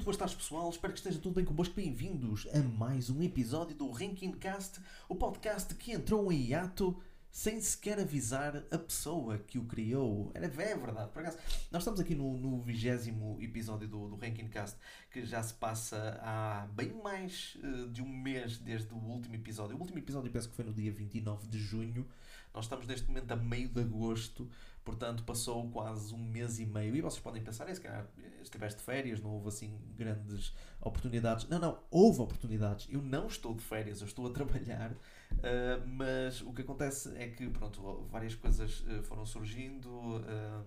[0.00, 0.70] muito boas tardes, pessoal.
[0.70, 1.74] Espero que esteja tudo bem convosco.
[1.74, 6.98] Bem-vindos a mais um episódio do Ranking Cast, o podcast que entrou em hiato
[7.30, 10.30] sem sequer avisar a pessoa que o criou.
[10.32, 11.36] Era, é verdade, por acaso.
[11.70, 14.78] Nós estamos aqui no vigésimo episódio do, do Ranking Cast,
[15.10, 19.76] que já se passa há bem mais uh, de um mês desde o último episódio.
[19.76, 22.08] O último episódio penso que foi no dia 29 de junho.
[22.54, 24.50] Nós estamos neste momento a meio de agosto,
[24.84, 26.96] portanto passou quase um mês e meio.
[26.96, 28.06] E vocês podem pensar, é, se calhar
[28.42, 31.48] estiveste de férias, não houve assim grandes oportunidades.
[31.48, 32.88] Não, não, houve oportunidades.
[32.90, 34.92] Eu não estou de férias, eu estou a trabalhar.
[34.92, 39.88] Uh, mas o que acontece é que, pronto, várias coisas uh, foram surgindo.
[39.88, 40.64] Uh,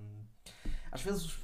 [0.91, 1.40] às vezes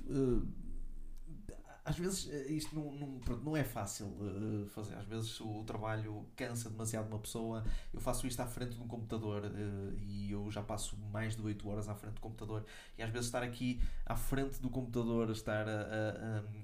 [1.84, 4.96] às vezes eh, isto não, não, não é fácil uh, fazer.
[4.96, 7.64] Às vezes o, trabalho cansa demasiado uma pessoa.
[7.94, 11.42] Eu faço isto à frente de um computador uh, e eu já passo mais de
[11.42, 12.66] 8 horas à frente do computador.
[12.98, 15.82] E às vezes estar aqui à frente do computador, estar a,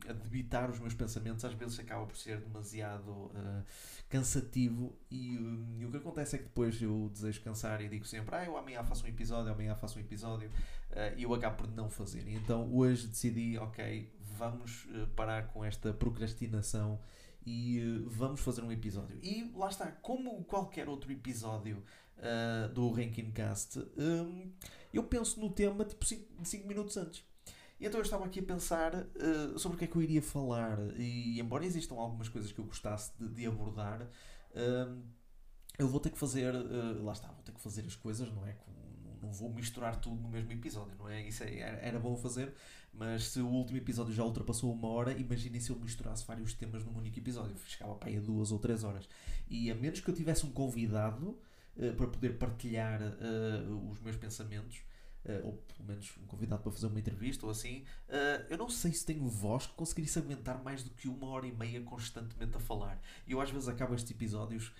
[0.08, 3.64] a, a debitar os meus pensamentos, às vezes acaba por ser demasiado uh,
[4.10, 4.96] cansativo.
[5.10, 5.36] E,
[5.80, 8.58] e, o que acontece é que depois eu desejo cansar e digo sempre: ah, eu
[8.58, 10.52] amanhã faço um episódio, amanhã faço um episódio.
[11.18, 12.28] e eu acabo por não fazer.
[12.28, 17.00] E então hoje decidi: ok vamos uh, parar com esta procrastinação
[17.46, 19.18] e uh, vamos fazer um episódio.
[19.22, 21.84] E lá está, como qualquer outro episódio
[22.18, 24.52] uh, do Ranking Cast, um,
[24.94, 27.24] eu penso no tema tipo 5 minutos antes.
[27.80, 30.22] E então eu estava aqui a pensar uh, sobre o que é que eu iria
[30.22, 35.04] falar, e embora existam algumas coisas que eu gostasse de, de abordar, uh,
[35.78, 38.48] eu vou ter que fazer, uh, lá está, vou ter que fazer as coisas, não
[38.48, 38.54] é?
[38.54, 38.72] Com,
[39.26, 41.28] não vou misturar tudo no mesmo episódio, não é?
[41.28, 42.54] Isso é, era bom fazer,
[42.94, 46.86] mas se o último episódio já ultrapassou uma hora, imaginem se eu misturasse vários temas
[46.86, 47.56] num único episódio.
[47.68, 49.10] Chegava para aí a duas ou três horas.
[49.50, 51.38] E a menos que eu tivesse um convidado
[51.78, 54.78] uh, para poder partilhar uh, os meus pensamentos,
[55.26, 57.84] uh, ou pelo menos um convidado para fazer uma entrevista ou assim,
[58.50, 61.52] eu não sei se tenho voz que conseguisse aguentar mais do que uma hora e
[61.52, 63.02] meia constantemente a falar.
[63.28, 64.72] E eu às vezes acabo estes episódios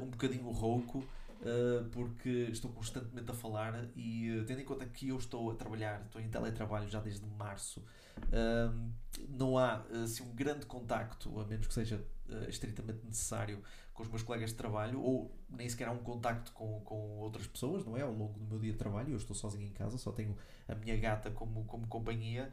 [0.00, 1.02] um bocadinho rouco.
[1.40, 5.54] Uh, porque estou constantemente a falar e uh, tendo em conta que eu estou a
[5.54, 8.90] trabalhar, estou em teletrabalho já desde março, uh,
[9.28, 12.02] não há assim um grande contacto, a menos que seja
[12.48, 13.62] estritamente necessário
[13.94, 17.46] com os meus colegas de trabalho, ou nem sequer há um contacto com, com outras
[17.46, 18.02] pessoas, não é?
[18.02, 20.36] Ao longo do meu dia de trabalho, eu estou sozinho em casa, só tenho
[20.66, 22.50] a minha gata como, como companhia.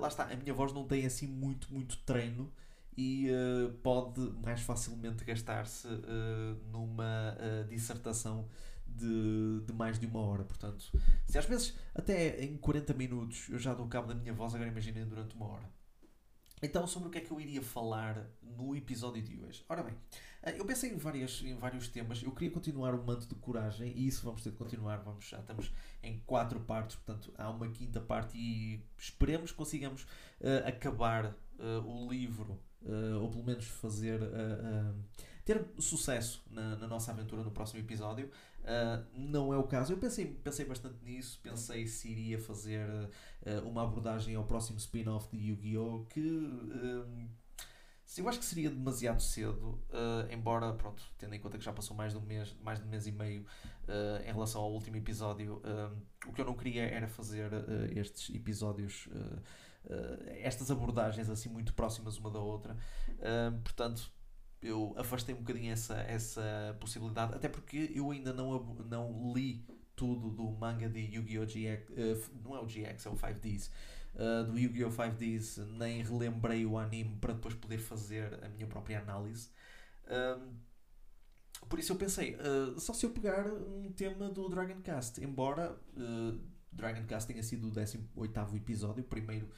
[0.00, 2.50] lá está, a minha voz não tem assim muito, muito treino
[2.98, 8.48] e uh, pode mais facilmente gastar-se uh, numa uh, dissertação
[8.84, 10.42] de, de mais de uma hora.
[10.42, 10.90] Portanto,
[11.24, 14.68] se às vezes até em 40 minutos eu já dou cabo da minha voz, agora
[14.68, 15.70] imaginem durante uma hora.
[16.60, 19.64] Então, sobre o que é que eu iria falar no episódio de hoje?
[19.68, 19.94] Ora bem,
[20.56, 22.20] eu pensei em, várias, em vários temas.
[22.20, 24.96] Eu queria continuar o manto de coragem e isso vamos ter de continuar.
[24.96, 25.72] Vamos, já estamos
[26.02, 30.04] em quatro partes, portanto, há uma quinta parte e esperemos que consigamos
[30.66, 31.36] acabar
[31.86, 34.94] o livro uh, ou pelo menos fazer uh,
[35.44, 38.30] ter sucesso na, na, nossa aventura no próximo episódio.
[39.14, 39.92] não é o caso.
[39.94, 42.86] Eu pensei, pensei bastante nisso, pensei se iria fazer
[43.64, 46.04] uma abordagem ao próximo spin-off de Yu-Gi-Oh!
[46.10, 46.20] que
[48.16, 51.96] eu acho que seria demasiado cedo, uh, embora, pronto, tendo em conta que já passou
[51.96, 54.96] mais de um mês, mais de um mês e meio uh, em relação ao último
[54.96, 55.96] episódio, uh,
[56.26, 57.50] o que eu não queria era fazer
[57.94, 59.08] estes episódios
[59.88, 62.76] uh, estas abordagens assim muito próximas uma da outra.
[63.14, 64.10] Uh, portanto,
[64.60, 69.64] eu afastei um bocadinho essa, essa possibilidade, até porque eu ainda não, não li
[69.94, 71.44] tudo do manga de Yu-Gi-Oh!
[71.44, 73.70] GX, uh, não é o GX, é o 5Ds.
[74.14, 74.90] Uh, do Yu-Gi-Oh!
[74.90, 79.50] 5Ds, nem relembrei o anime para depois poder fazer a minha própria análise.
[81.68, 85.78] por isso eu pensei, uh, só se eu pegar um tema do Dragon Cast, embora
[85.96, 86.40] uh,
[86.72, 89.48] Dragon Cast tenha sido o 18 episódio, o primeiro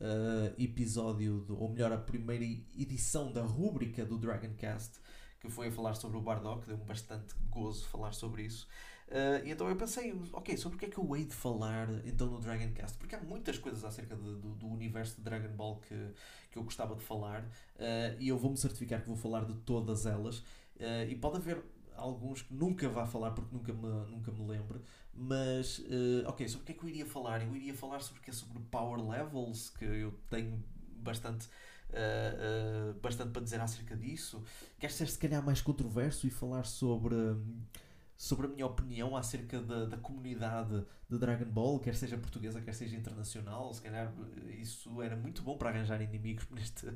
[0.00, 5.00] uh, episódio, do, ou melhor, a primeira edição da rúbrica do Dragoncast,
[5.40, 8.66] que foi a falar sobre o Bardock, deu-me bastante gozo falar sobre isso.
[9.08, 11.88] Uh, e então eu pensei, ok, sobre o que é que eu hei de falar
[12.04, 12.98] então no Dragoncast?
[12.98, 15.94] Porque há muitas coisas acerca de, do, do, universo de Dragon Ball que,
[16.50, 20.06] que eu gostava de falar uh, e eu vou-me certificar que vou falar de todas
[20.06, 20.38] elas.
[20.38, 21.62] Uh, e pode haver
[21.94, 24.82] alguns que nunca vá falar porque nunca me, nunca me lembro,
[25.14, 25.80] mas
[26.26, 27.42] ok, sobre o que é que eu iria falar?
[27.42, 30.62] Eu iria falar sobre o que é sobre power levels, que eu tenho
[30.96, 31.48] bastante.
[33.00, 34.44] Bastante para dizer acerca disso.
[34.78, 37.16] Quer ser se calhar mais controverso e falar sobre,
[38.16, 42.72] sobre a minha opinião acerca da, da comunidade de Dragon Ball, quer seja portuguesa, quer
[42.72, 43.72] seja internacional.
[43.72, 44.12] Se calhar
[44.58, 46.86] isso era muito bom para arranjar inimigos neste,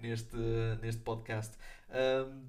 [0.00, 0.36] neste,
[0.80, 1.56] neste podcast.
[1.90, 2.48] Um,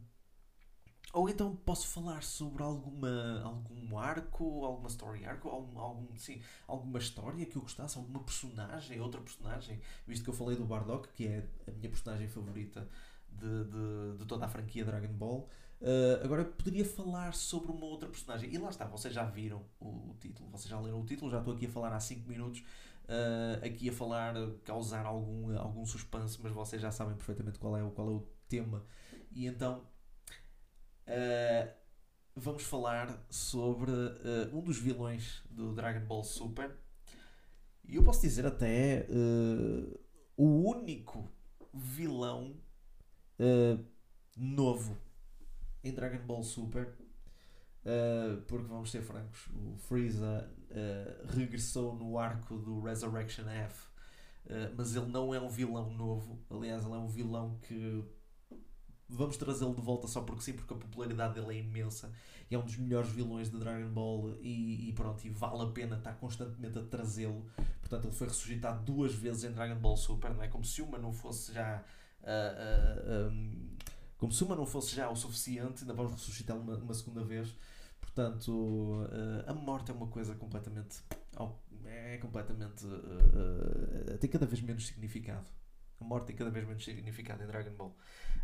[1.11, 6.99] ou então posso falar sobre alguma, algum arco, alguma story arco, algum, algum, sim, alguma
[6.99, 9.81] história que eu gostasse, alguma personagem, outra personagem.
[10.05, 12.87] Visto que eu falei do Bardock, que é a minha personagem favorita
[13.27, 15.49] de, de, de toda a franquia Dragon Ball.
[15.81, 18.53] Uh, agora poderia falar sobre uma outra personagem.
[18.53, 21.39] E lá está, vocês já viram o, o título, vocês já leram o título, já
[21.39, 22.59] estou aqui a falar há 5 minutos.
[23.05, 27.89] Uh, aqui a falar, causar algum, algum suspense, mas vocês já sabem perfeitamente qual é,
[27.91, 28.85] qual é o tema.
[29.31, 29.87] E então
[31.07, 31.73] uh,
[32.35, 33.91] vamos falar sobre
[34.53, 36.75] um dos vilões do Dragon Ball Super.
[37.85, 39.07] E eu posso dizer até
[40.37, 41.27] o único
[41.73, 42.55] vilão
[44.37, 44.95] novo
[45.83, 46.93] em Dragon Ball Super.
[48.47, 50.49] porque vamos ser francos, o Freeza
[51.29, 53.87] regressou no arco do Resurrection F.
[54.75, 56.39] mas ele não é um vilão novo.
[56.49, 58.03] Aliás, ele é um vilão que
[59.09, 62.13] vamos trazê-lo de volta só porque sim, porque a popularidade dele é imensa
[62.49, 65.67] e é um dos melhores vilões de Dragon Ball e, e pronto, e vale a
[65.67, 67.45] pena estar constantemente a trazê-lo.
[67.79, 70.47] Portanto, ele foi ressuscitado duas vezes em Dragon Ball Super, não é?
[70.47, 71.83] Como se uma não fosse já.
[72.21, 73.69] Uh, uh, um,
[74.19, 77.55] como se uma não fosse já o suficiente, ainda vamos ressuscitá-lo uma, uma, segunda vez.
[77.99, 81.01] Portanto, uh, a morte é uma coisa completamente.
[81.85, 82.85] É completamente.
[84.19, 85.49] tem cada vez menos significado.
[85.99, 87.95] A morte tem cada vez menos significado em Dragon Ball.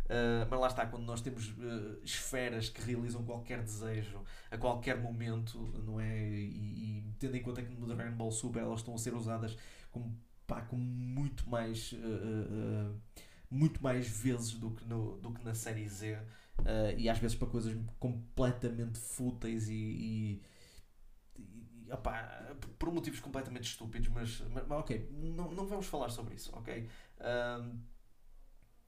[0.04, 5.00] Uh, mas lá está, quando nós temos uh, esferas que realizam qualquer desejo a qualquer
[5.00, 6.28] momento, não é?
[6.28, 9.56] E, e, tendo em conta que no Dragon Ball Super elas estão a ser usadas
[9.90, 11.92] como, pá, com muito mais.
[11.92, 12.94] Uh,
[13.50, 16.18] muito mais vezes do que, no, do que na série Z
[16.96, 20.42] e às vezes para coisas completamente fúteis e, e,
[21.36, 26.34] e opá, por motivos completamente estúpidos, mas, mas, mas, ok, não, não vamos falar sobre
[26.34, 26.88] isso, ok?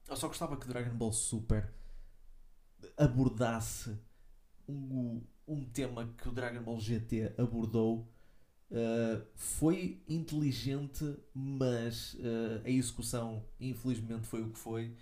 [0.09, 1.71] Eu só gostava que Dragon Ball Super
[2.97, 3.97] abordasse
[4.67, 8.11] um, um tema que o Dragon Ball GT abordou.
[8.71, 14.95] Uh, foi inteligente, mas uh, a execução, infelizmente, foi o que foi.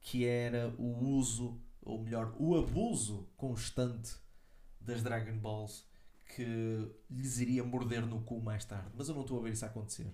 [0.00, 4.16] Que era o uso, ou melhor, o abuso constante
[4.80, 5.86] das Dragon Balls
[6.34, 8.90] que lhes iria morder no cu mais tarde.
[8.96, 10.12] Mas eu não estou a ver isso acontecer.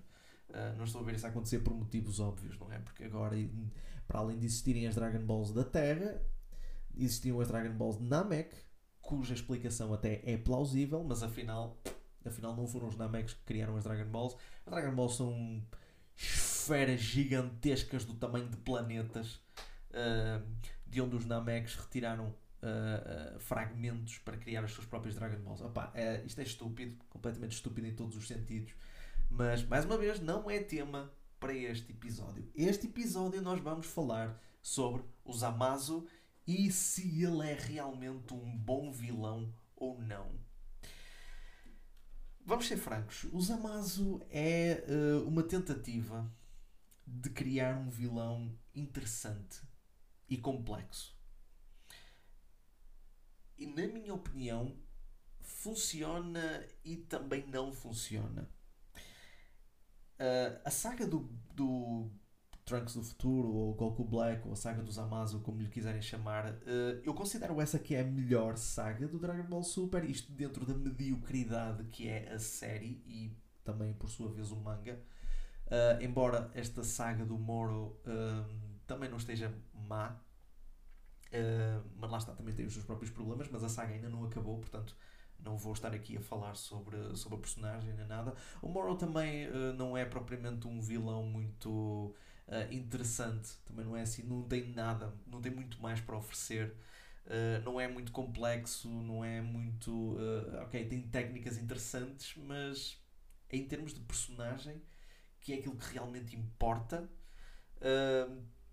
[0.49, 2.79] Uh, não estou a ver isso acontecer por motivos óbvios, não é?
[2.79, 3.35] Porque agora
[4.07, 6.21] para além de existirem as Dragon Balls da Terra,
[6.97, 8.55] existiam as Dragon Balls de Namek,
[9.01, 11.79] cuja explicação até é plausível, mas afinal,
[12.25, 14.35] afinal não foram os Nameks que criaram as Dragon Balls.
[14.65, 15.63] As Dragon Balls são
[16.15, 19.35] esferas gigantescas do tamanho de planetas,
[19.91, 20.45] uh,
[20.85, 25.61] de onde os Nameks retiraram uh, uh, fragmentos para criar as suas próprias Dragon Balls.
[25.61, 25.93] Opa,
[26.25, 28.73] isto é estúpido, completamente estúpido em todos os sentidos.
[29.29, 32.49] Mas, mais uma vez, não é tema para este episódio.
[32.55, 36.05] Este episódio nós vamos falar sobre o Zamasu
[36.45, 40.48] e se ele é realmente um bom vilão ou não.
[42.45, 46.31] Vamos ser francos, o Zamasu é uh, uma tentativa
[47.05, 49.61] de criar um vilão interessante
[50.27, 51.17] e complexo.
[53.57, 54.77] E na minha opinião,
[55.41, 58.49] funciona e também não funciona.
[60.19, 62.09] Uh, a saga do, do
[62.69, 66.51] Trunks do Futuro, ou Goku Black, ou a saga dos Amazo, como lhe quiserem chamar,
[66.51, 70.65] uh, eu considero essa que é a melhor saga do Dragon Ball Super, isto dentro
[70.65, 74.99] da mediocridade que é a série e também, por sua vez, o manga.
[75.65, 77.99] Uh, embora esta saga do Moro
[78.85, 80.15] também não esteja má,
[81.95, 84.57] mas lá está, também tem os seus próprios problemas, mas a saga ainda não acabou,
[84.59, 84.95] portanto
[85.43, 88.33] não vou estar aqui a falar sobre, sobre a personagem nem nada.
[88.61, 92.13] O Morrow também uh, não é propriamente um vilão muito
[92.49, 96.75] uh, interessante, também não é assim, não tem nada, não tem muito mais para oferecer.
[97.25, 100.17] Uh, não é muito complexo, não é muito.
[100.63, 102.99] ok, tem técnicas interessantes, mas
[103.49, 104.81] em termos de personagem,
[105.39, 107.09] que é aquilo que realmente importa,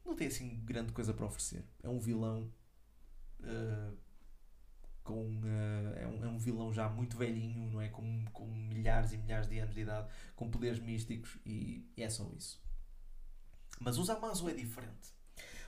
[0.05, 1.65] não tem assim grande coisa para oferecer.
[1.83, 2.51] É um vilão
[5.07, 7.89] com uh, é, um, é um vilão já muito velhinho, não é?
[7.89, 12.29] Com, com milhares e milhares de anos de idade, com poderes místicos e é só
[12.37, 12.61] isso.
[13.81, 15.15] Mas o Zamasu é diferente.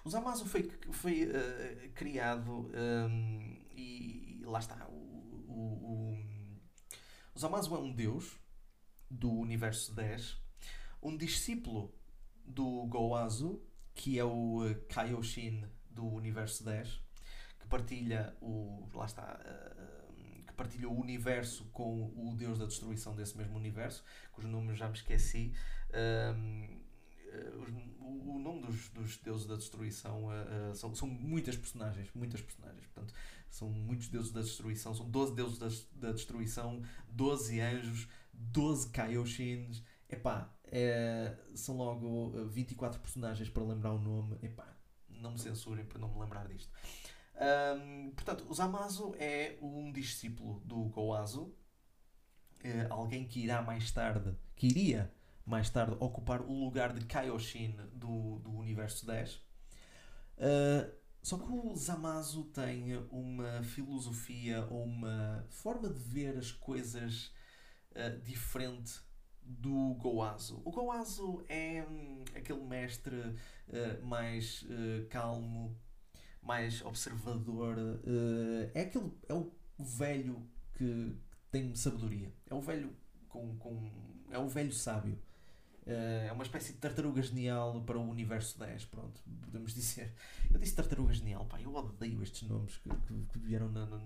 [0.05, 4.87] O Zamasu foi, foi uh, criado um, e, e, lá está.
[4.89, 4.93] O,
[5.49, 6.15] o,
[7.35, 8.39] o, o é um deus
[9.11, 10.39] do universo 10,
[11.03, 11.95] um discípulo
[12.45, 13.63] do Goazu,
[13.95, 17.09] que é o eh, Kaioshin do universo 10
[17.69, 18.89] partilha o.
[18.95, 19.39] Lá está.
[19.45, 24.75] Uh, que partilha o universo com o Deus da destruição desse mesmo universo, cujo nome
[24.75, 25.53] já me esqueci.
[27.39, 32.41] Uh, o, nome dos, dos deuses da destruição uh, uh, são, são muitas personagens, muitas
[32.41, 32.87] personagens.
[32.87, 33.15] Portanto,
[33.51, 39.83] são muitos deuses da destruição, são 12 deuses da, da destruição, 12 anjos, 12 Kaioshins.
[40.09, 44.39] Epá, é, são logo 24 personagens para lembrar o nome.
[44.43, 44.67] Epá,
[45.09, 46.71] não me censurem por não me lembrar disto.
[47.39, 51.55] Um, portanto, o Zamasu é um discípulo do Goazu,
[52.63, 55.13] é alguém que irá mais tarde, que iria
[55.49, 59.35] mais tarde ocupar o lugar de Kaioshin do, do universo 10.
[59.35, 59.41] Uh,
[60.41, 60.91] ah,
[61.23, 67.33] só que o Zamasu tem uma filosofia ou uma forma de ver as coisas
[67.93, 69.01] uh, diferente
[69.43, 70.61] do Goazu.
[70.65, 74.67] O Goazu é hum, aquele mestre uh, mais
[75.09, 75.75] calmo,
[76.43, 77.77] mais observador.
[78.75, 81.17] é aquele é o velho que
[81.51, 82.33] tem sabedoria.
[82.47, 82.95] É o velho
[83.29, 83.91] com, com
[84.31, 85.19] é o velho sábio.
[85.89, 90.13] Uh, é uma espécie de tartaruga genial para o universo 10, pronto, podemos dizer.
[90.53, 93.99] Eu disse tartaruga genial, pá, eu odeio estes nomes que, que, que vieram na, na,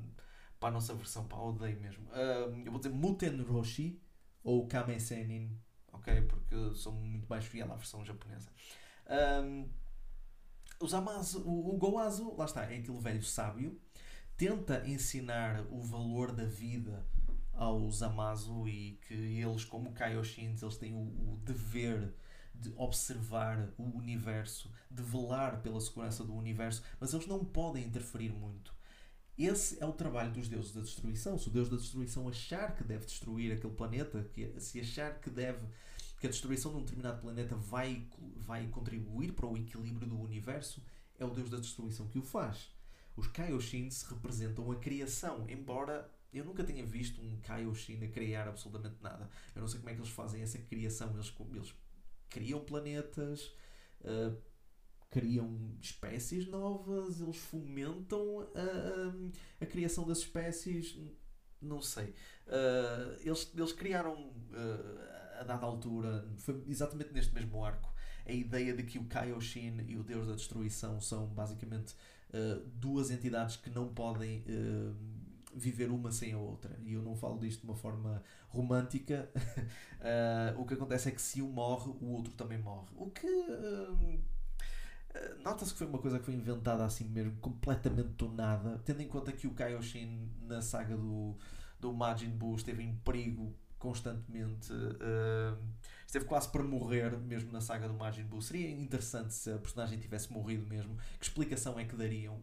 [0.60, 2.04] para a nossa versão, pá, odeio mesmo.
[2.10, 4.00] Uh, eu vou dizer Muten Roshi
[4.44, 5.58] ou Kame Senin,
[5.92, 6.22] ok?
[6.22, 8.50] Porque sou muito mais fiel à versão japonesa.
[10.78, 13.80] Os Amazu, o, o Goazu, lá está, é aquele velho sábio,
[14.36, 17.04] tenta ensinar o valor da vida
[17.52, 22.14] aos Amazu e que eles, como Kaioshins, eles têm o, o, dever
[22.54, 28.32] de observar o universo, de velar pela segurança do universo, mas eles não podem interferir
[28.32, 28.74] muito.
[29.36, 31.38] Esse é o trabalho dos deuses da destruição.
[31.38, 35.30] Se o deus da destruição achar que deve destruir aquele planeta, que, se achar que
[35.30, 35.66] deve
[36.20, 38.06] que a destruição de um determinado planeta vai,
[38.36, 40.80] vai contribuir para o equilíbrio do universo,
[41.18, 42.70] é o deus da destruição que o faz.
[43.16, 48.96] Os Kaioshins representam a criação, embora eu nunca tinha visto um Kaioshin a criar absolutamente
[49.02, 49.28] nada.
[49.54, 51.12] Eu não sei como é que eles fazem essa criação.
[51.14, 51.74] Eles, eles
[52.30, 53.52] criam planetas,
[54.00, 54.34] uh,
[55.10, 60.98] criam espécies novas, eles fomentam a, a, a criação das espécies.
[61.60, 62.14] Não sei.
[62.46, 67.92] Uh, eles, eles criaram, uh, a dada altura, foi exatamente neste mesmo arco,
[68.24, 71.94] a ideia de que o Kaioshin e o Deus da Destruição são basicamente
[72.76, 74.42] duas entidades que não podem
[75.54, 76.76] viver uma sem a outra.
[76.84, 79.28] E eu não falo disto de uma forma romântica.
[79.36, 82.88] uh, o que acontece é que se um morre, o outro também morre.
[82.96, 83.26] O que.
[83.26, 84.20] Uh,
[85.44, 89.08] Nota-se que foi uma coisa que foi inventada assim mesmo, completamente do nada, tendo em
[89.08, 91.36] conta que o Kaioshin na saga do,
[91.78, 95.62] do Majin Buu esteve em perigo constantemente, uh,
[96.06, 98.40] esteve quase para morrer mesmo na saga do Majin Buu.
[98.40, 100.96] Seria interessante se a personagem tivesse morrido mesmo.
[101.18, 102.40] Que explicação é que dariam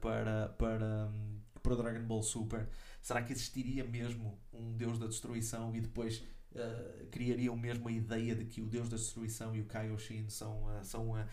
[0.00, 2.68] para, para, um, para o Dragon Ball Super?
[3.02, 6.22] Será que existiria mesmo um Deus da Destruição e depois
[6.52, 10.64] uh, criariam mesmo a ideia de que o Deus da Destruição e o Kaioshin são,
[10.64, 11.26] uh, são, uh,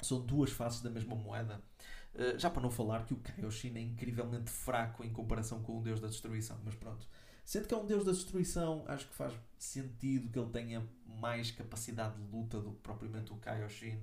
[0.00, 1.62] são duas faces da mesma moeda?
[2.36, 6.00] já para não falar que o Kaioshin é incrivelmente fraco em comparação com o Deus
[6.00, 7.06] da Destruição, mas pronto.
[7.44, 11.50] Sendo que é um Deus da Destruição, acho que faz sentido que ele tenha mais
[11.50, 14.00] capacidade de luta do que propriamente o Kaioshin.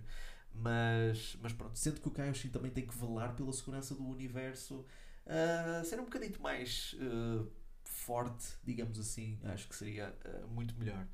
[0.59, 4.85] Mas, mas pronto, sendo que o Kaioshin também tem que velar pela segurança do universo,
[5.25, 7.47] uh, ser um bocadinho mais uh,
[7.83, 11.05] forte, digamos assim, acho que seria uh, muito melhor.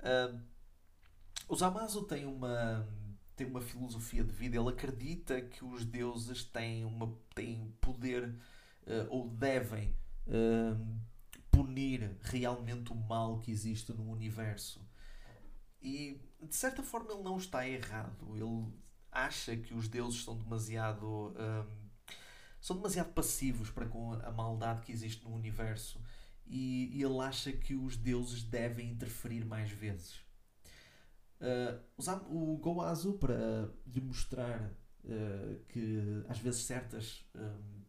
[0.00, 0.38] Uh,
[1.48, 2.86] o Zamasu tem uma,
[3.34, 8.34] tem uma filosofia de vida, ele acredita que os deuses têm, uma, têm poder
[9.10, 9.94] ou devem
[11.52, 14.80] punir realmente o mal que existe no universo.
[15.80, 18.34] E de certa forma ele não está errado.
[18.34, 18.72] Ele
[19.12, 21.82] acha que os deuses são demasiado um,
[22.62, 26.00] são demasiado passivos para com a maldade que existe no universo
[26.46, 30.20] e, e ele acha que os deuses devem interferir mais vezes.
[31.40, 34.70] Uh, o Goazu para demonstrar
[35.04, 37.82] uh, que às vezes certas, um,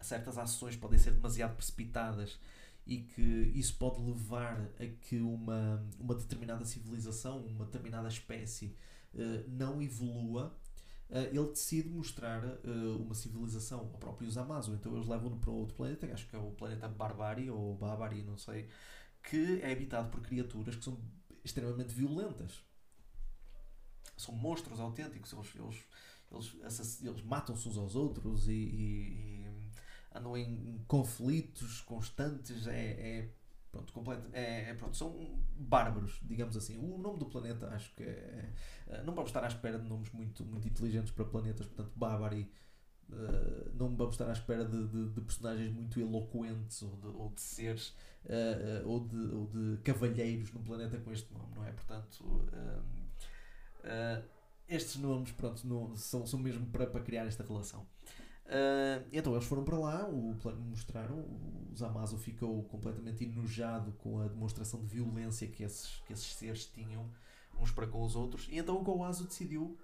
[0.00, 2.38] certas ações podem ser demasiado precipitadas
[2.86, 8.76] e que isso pode levar a que uma, uma determinada civilização, uma determinada espécie
[9.14, 10.56] uh, não evolua
[11.10, 14.74] uh, ele decide mostrar uh, uma civilização ao próprio Zamasu.
[14.74, 18.36] Então eles levam-no para outro planeta, acho que é o planeta Barbari ou Babari, não
[18.36, 18.68] sei,
[19.22, 20.98] que é habitado por criaturas que são
[21.44, 22.62] extremamente violentas.
[24.16, 25.54] São monstros autênticos, eles,
[26.30, 29.70] eles, eles, eles matam-se uns aos outros e, e, e
[30.14, 32.66] andam em conflitos constantes.
[32.66, 33.30] É, é
[33.74, 36.78] Pronto, completo, é, é, pronto, são bárbaros, digamos assim.
[36.78, 38.52] O nome do planeta acho que é.
[38.86, 42.50] é não vamos estar à espera de nomes muito, muito inteligentes para planetas, portanto, Barbary.
[43.06, 47.28] Uh, não vamos estar à espera de, de, de personagens muito eloquentes ou de, ou
[47.34, 47.88] de seres
[48.24, 51.72] uh, uh, ou, de, ou de cavalheiros num planeta com este nome, não é?
[51.72, 52.24] Portanto,
[53.84, 54.24] Uh,
[54.66, 57.86] estes nomes, pronto, não, são, são mesmo para, para criar esta relação.
[58.46, 64.20] Uh, então eles foram para lá, o plano mostraram, o Zamazo ficou completamente enojado com
[64.20, 67.10] a demonstração de violência que esses, que esses seres tinham
[67.58, 69.78] uns para com os outros, e então o Goazo decidiu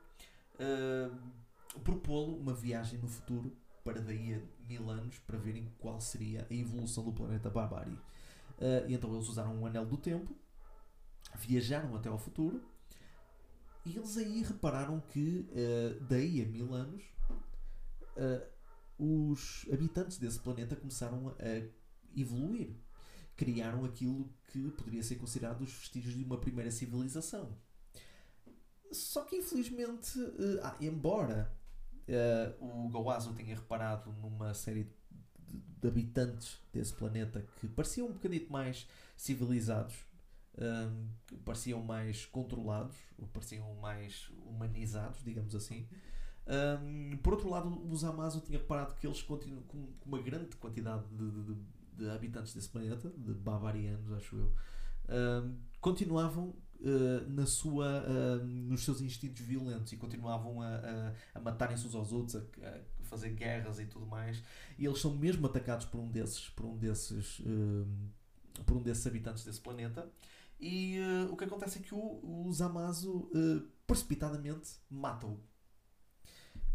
[0.56, 6.46] uh, propô-lo uma viagem no futuro para daí a mil anos para verem qual seria
[6.50, 7.92] a evolução do planeta Barbari.
[7.92, 10.36] Uh, e então eles usaram um anel do tempo,
[11.38, 12.62] viajaram até ao futuro
[13.86, 15.48] e eles aí repararam que
[16.02, 17.02] daí a mil anos
[18.16, 18.49] uh,
[19.00, 21.66] os habitantes desse planeta começaram a
[22.14, 22.76] evoluir.
[23.36, 27.56] Criaram aquilo que poderia ser considerado os vestígios de uma primeira civilização.
[28.92, 31.50] Só que infelizmente, uh, ah, embora
[32.58, 34.92] o Goazo tenha reparado numa série
[35.38, 39.94] de, de habitantes desse planeta que pareciam um bocadinho mais civilizados,
[40.58, 41.08] um,
[41.44, 42.96] pareciam mais controlados,
[43.32, 45.88] pareciam mais humanizados, digamos assim.
[46.50, 51.04] Um, por outro lado, os Amazo tinha reparado que eles continuam com, uma grande quantidade
[51.12, 51.56] de, de,
[51.94, 54.52] de, habitantes desse planeta, de bavarianos, acho eu,
[55.08, 56.48] um, continuavam
[56.80, 61.94] uh, na sua, uh, nos seus instintos violentos e continuavam a, a, a matarem-se uns
[61.94, 64.42] aos outros, a, a, fazer guerras e tudo mais.
[64.76, 67.40] E eles são mesmo atacados por um desses, por um desses,
[68.66, 70.08] por um desses habitantes desse planeta.
[70.60, 75.40] E uh, o que acontece é que o, o Zamazo uh, precipitadamente mata-o.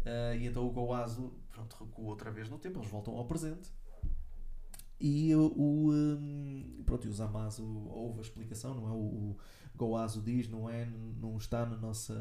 [0.06, 3.72] Uh, e então o Goazo pronto, recua outra vez no tempo, eles voltam ao presente.
[5.00, 8.92] E o, um, pronto, e o Zamazo ouve a explicação, não é?
[8.92, 9.36] O, o
[9.74, 10.86] Goazo diz, não é?
[11.20, 12.14] Não está, na nossa,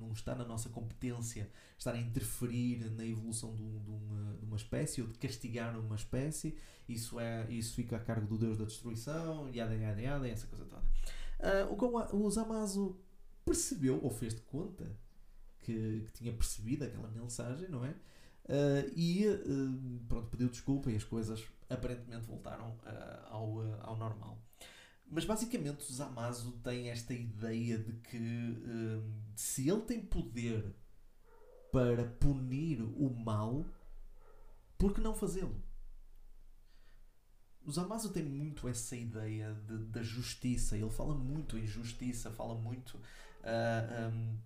[0.00, 4.56] não está na nossa competência estar a interferir na evolução de, de, uma, de uma
[4.56, 6.56] espécie ou de castigar uma espécie.
[6.88, 10.64] Isso, é, isso fica a cargo do Deus da Destruição, yada, yada, yada, essa coisa
[10.64, 10.82] toda.
[11.40, 12.96] Uh, o, o Zamazo
[13.44, 14.90] percebeu, ou fez de conta,
[15.64, 17.90] que, que tinha percebido aquela mensagem, não é?
[18.44, 22.78] Uh, e uh, pronto, pediu desculpa e as coisas aparentemente voltaram
[23.30, 24.38] ao, ao normal.
[25.06, 29.02] Mas basicamente o Zamazo tem esta ideia de que
[29.34, 30.74] se ele tem poder
[31.72, 33.66] para punir o mal,
[34.78, 35.60] por que não fazê-lo?
[37.66, 40.76] O Zamasu tem muito essa ideia de, da justiça.
[40.76, 42.96] Ele fala muito em justiça, fala muito.
[43.40, 44.38] Uh, um,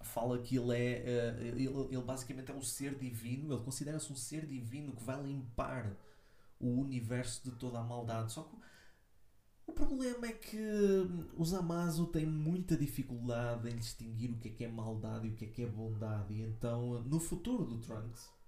[0.00, 1.34] fala que ele é.
[1.38, 3.52] Uh, ele, ele basicamente é um ser divino.
[3.52, 5.96] Ele considera-se um ser divino que vai limpar
[6.60, 8.32] o universo de toda a maldade.
[8.32, 8.56] Só que
[9.66, 10.58] o problema é que
[11.36, 15.34] o Zamasu tem muita dificuldade em distinguir o que é que é maldade e o
[15.34, 16.34] que é que é bondade.
[16.34, 18.38] E então, no futuro do Trunks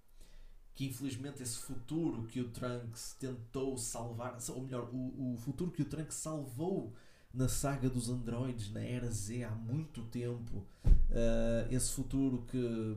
[0.81, 5.83] que infelizmente esse futuro que o Trunks tentou salvar, ou melhor, o, o futuro que
[5.83, 6.95] o Trunks salvou
[7.33, 12.97] na saga dos androides, na era Z, há muito tempo, uh, esse futuro que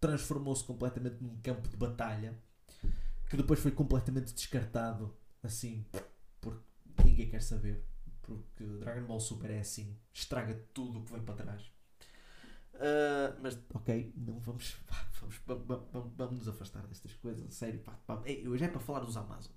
[0.00, 2.36] transformou-se completamente num campo de batalha,
[3.28, 5.84] que depois foi completamente descartado, assim,
[6.40, 6.62] porque
[7.04, 7.84] ninguém quer saber,
[8.22, 11.62] porque Dragon Ball Super é assim, estraga tudo o que vem para trás.
[12.74, 14.76] Uh, mas, ok, não vamos,
[15.20, 17.80] vamos, vamos, vamos, vamos nos afastar destas coisas, sério.
[17.80, 18.22] Pá, pá.
[18.46, 19.50] hoje é para falar dos Amazo.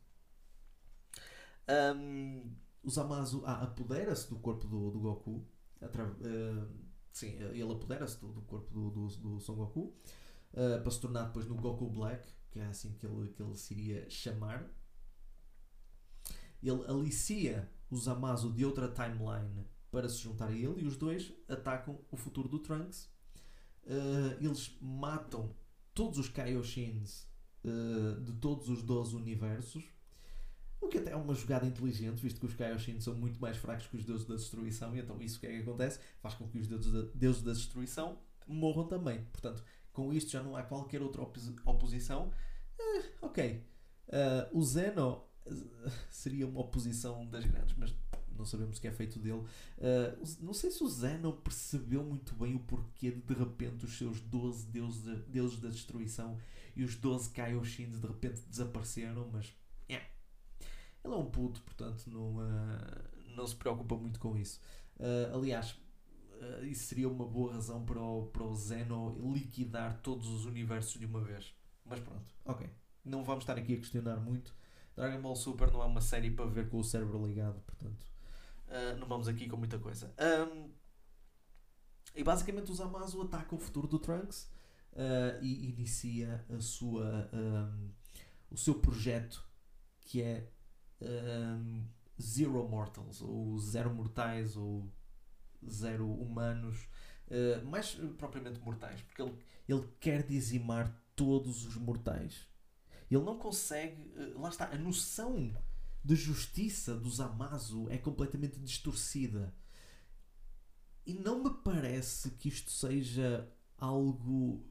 [1.68, 5.46] Um, os Amazo ah, apodera-se do corpo do, do Goku.
[5.82, 6.68] Uh,
[7.12, 9.96] sim, ele apodera-se do, do, corpo do, do, do Son Goku
[10.54, 13.56] uh, para se tornar depois no Goku Black, que é assim que ele, que ele
[13.56, 14.70] se iria chamar.
[16.62, 21.34] Ele alicia os Amazo de outra timeline para se juntar a ele e os dois
[21.48, 23.10] atacam o futuro do Trunks.
[23.84, 25.56] Uh, eles matam
[25.94, 27.28] todos os Kaioshins
[28.24, 29.84] de todos os 12 universos.
[30.82, 33.88] O que até é uma jogada inteligente, visto que os Kaioshins são muito mais fracos
[33.88, 36.00] que os deuses da destruição, e então isso o que é que acontece?
[36.22, 39.24] Faz com que os deuses da, deuses da destruição morram também.
[39.32, 42.32] Portanto, com isto já não há qualquer outra opos oposição.
[42.80, 43.64] Uh, ok.
[44.54, 45.24] o Zeno
[46.10, 47.94] seria uma oposição das grandes, mas
[48.40, 49.44] não sabemos o que é feito dele.
[49.78, 53.86] Uh, não sei se o Zé não percebeu muito bem o porquê de de repente
[53.86, 56.38] os seus 12 deuses, deuses da destruição
[56.76, 59.54] e os 12 Kaioshins de repente desapareceram, mas.
[61.04, 64.60] Ele é um puto, portanto não, uh, não se preocupa muito com isso.
[64.98, 65.80] Uh, aliás,
[66.64, 71.06] isso seria uma boa razão para o, para o Zeno liquidar todos os universos de
[71.06, 71.54] uma vez.
[71.86, 72.70] Mas pronto, ok.
[73.04, 74.56] Não vamos estar aqui a questionar muito.
[74.96, 78.10] Dragon Ball Super não é uma série para ver com o cérebro ligado, portanto
[78.70, 80.14] Uh, não vamos aqui com muita coisa.
[80.20, 80.70] Um,
[82.16, 84.44] e basicamente os Amazo atacam o futuro do Trunks
[84.94, 87.90] uh, e inicia a sua, um,
[88.52, 89.44] o seu projeto
[90.02, 90.48] que é
[91.02, 91.86] um,
[92.22, 94.92] Zero Mortals, ou Zero Mortais, ou
[95.68, 96.88] zero humanos,
[97.28, 99.36] uh, mais propriamente mortais, porque ele,
[99.68, 102.48] ele quer dizimar todos os mortais.
[103.10, 105.54] Ele não consegue, uh, lá está, a noção
[106.04, 109.54] de justiça dos Amazo é completamente distorcida.
[111.06, 114.64] E não me parece que isto seja algo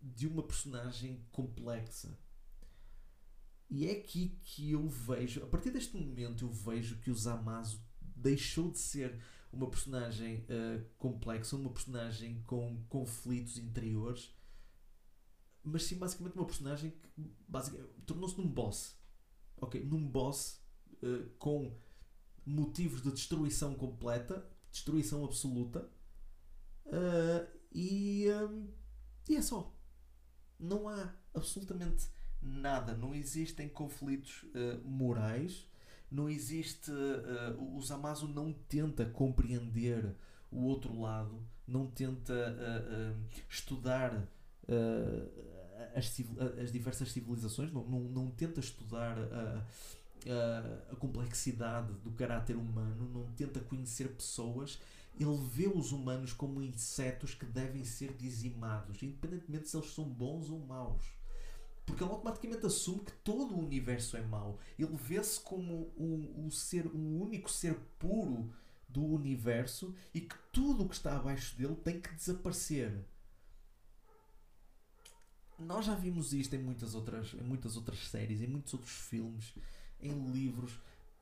[0.00, 2.16] de uma personagem complexa.
[3.70, 7.80] E é aqui que eu vejo, a partir deste momento, eu vejo que o Zamasu
[8.16, 14.34] deixou de ser uma personagem uh, complexa, uma personagem com conflitos interiores,
[15.62, 17.08] mas sim basicamente uma personagem que
[18.06, 18.98] tornou-se num boss.
[19.56, 19.84] Ok?
[19.84, 20.60] Num boss
[21.02, 21.72] uh, com
[22.44, 25.88] motivos de destruição completa, destruição absoluta,
[26.86, 28.26] uh, e,
[29.28, 29.72] e é só.
[30.58, 32.08] Não há absolutamente
[32.42, 32.96] nada.
[32.96, 35.68] Não existem conflitos uh, morais.
[36.10, 36.90] Não existe.
[36.90, 40.14] Uh, o Zamasu não tenta compreender
[40.50, 41.42] o outro lado.
[41.66, 44.26] Não tenta uh, estudar
[45.94, 46.20] as,
[46.62, 47.72] as, diversas civilizações.
[47.72, 53.08] Não, não, não tenta estudar a, a complexidade do caráter humano.
[53.12, 54.78] Não tenta conhecer pessoas
[55.18, 60.48] ele vê os humanos como insetos que devem ser dizimados, independentemente se eles são bons
[60.48, 61.04] ou maus.
[61.90, 64.58] Porque ele automaticamente assume que todo o universo é mau.
[64.78, 68.52] Ele vê-se como um, um, ser, um único ser puro
[68.88, 73.04] do universo e que tudo o que está abaixo dele tem que desaparecer.
[75.58, 79.54] Nós já vimos isto em muitas outras, em muitas outras séries, em muitos outros filmes,
[80.00, 80.78] em livros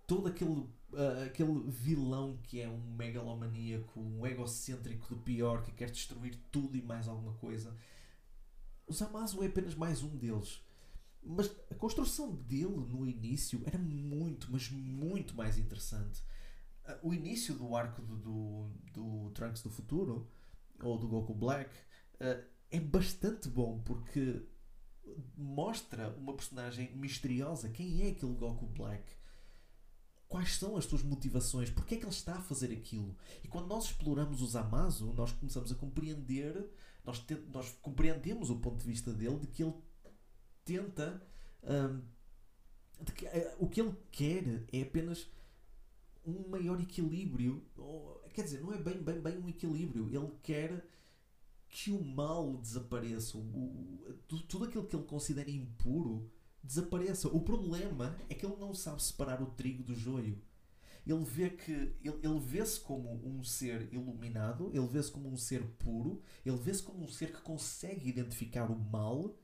[0.08, 5.90] todo aquele, uh, aquele vilão que é um megalomaníaco, um egocêntrico do pior, que quer
[5.90, 7.76] destruir tudo e mais alguma coisa.
[8.92, 10.62] Zamasu é apenas mais um deles.
[11.22, 16.22] Mas a construção dele no início era muito, mas muito mais interessante.
[16.84, 20.30] Uh, o início do arco do, do, do, Trunks do Futuro,
[20.82, 21.70] ou do Goku Black,
[22.14, 24.42] uh, é bastante bom porque
[25.36, 27.68] mostra uma personagem misteriosa.
[27.68, 29.18] Quem é aquele Goku Black?
[30.28, 33.16] quais são as suas motivações, porque é que ele está a fazer aquilo.
[33.42, 36.70] E quando nós exploramos os Amazo, nós começamos a compreender,
[37.04, 39.74] nós, nós compreendemos o ponto de vista dele de que ele
[40.64, 41.22] tenta.
[41.62, 42.02] Um,
[43.14, 45.30] que, uh, o que ele quer é apenas
[46.24, 47.64] um maior equilíbrio.
[47.76, 50.08] Ou, quer dizer, não é bem, bem, bem um equilíbrio.
[50.08, 50.84] Ele quer
[51.68, 53.36] que o mal desapareça.
[53.36, 54.14] O, o,
[54.48, 56.30] tudo aquilo que ele considera impuro
[56.62, 57.28] desapareça.
[57.28, 60.40] O problema é que ele não sabe separar o trigo do joio.
[61.08, 65.64] Ele vê que ele, ele vê-se como um ser iluminado, ele vê-se como um ser
[65.78, 69.34] puro, ele vê-se como um ser que consegue identificar o mal.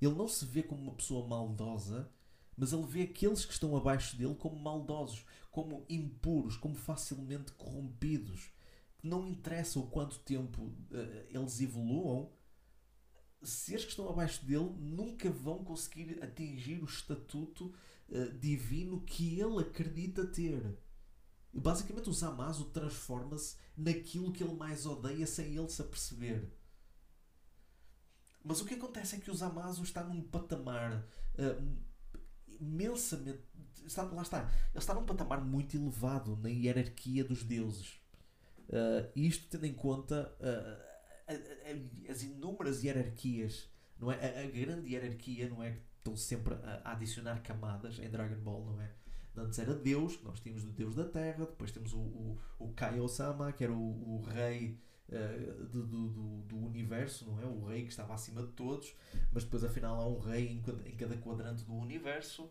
[0.00, 2.10] Ele não se vê como uma pessoa maldosa,
[2.56, 8.50] mas ele vê aqueles que estão abaixo dele como maldosos, como impuros, como facilmente corrompidos.
[9.00, 12.32] Não interessa o quanto tempo uh, eles evoluam,
[13.40, 17.72] seres que estão abaixo dele nunca vão conseguir atingir o estatuto
[18.08, 20.76] uh, divino que ele acredita ter.
[21.52, 26.48] Basicamente o Zamasu transforma-se naquilo que ele mais odeia sem ele se aperceber.
[28.44, 31.76] Mas o que acontece é que o Zamasu está num patamar uh,
[32.60, 33.42] imensamente.
[33.84, 34.40] Está, lá está.
[34.70, 38.00] Ele está num patamar muito elevado na hierarquia dos deuses.
[38.68, 40.88] Uh, isto tendo em conta uh,
[42.10, 44.14] as inúmeras hierarquias, não é?
[44.16, 45.72] A, a, grande hierarquia, não é?
[45.72, 48.90] Que estão sempre a, a adicionar camadas em Dragon Ball, não é?
[49.38, 53.52] Antes era Deus, nós tínhamos o Deus da Terra, depois temos o, o, o Kaio-sama,
[53.52, 57.46] que era o, o rei uh, do, do, do, universo, não é?
[57.46, 58.94] O rei que estava acima de todos,
[59.32, 62.50] mas depois afinal há um rei em, em cada quadrante do universo.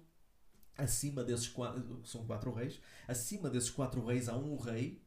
[0.77, 5.01] Acima desses quatro, são quatro reis, acima desses quatro reis há um rei,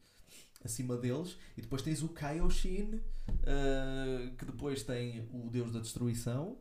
[0.65, 6.59] acima deles, e depois tens o Kaioshin, uh, que depois tem o deus da destruição,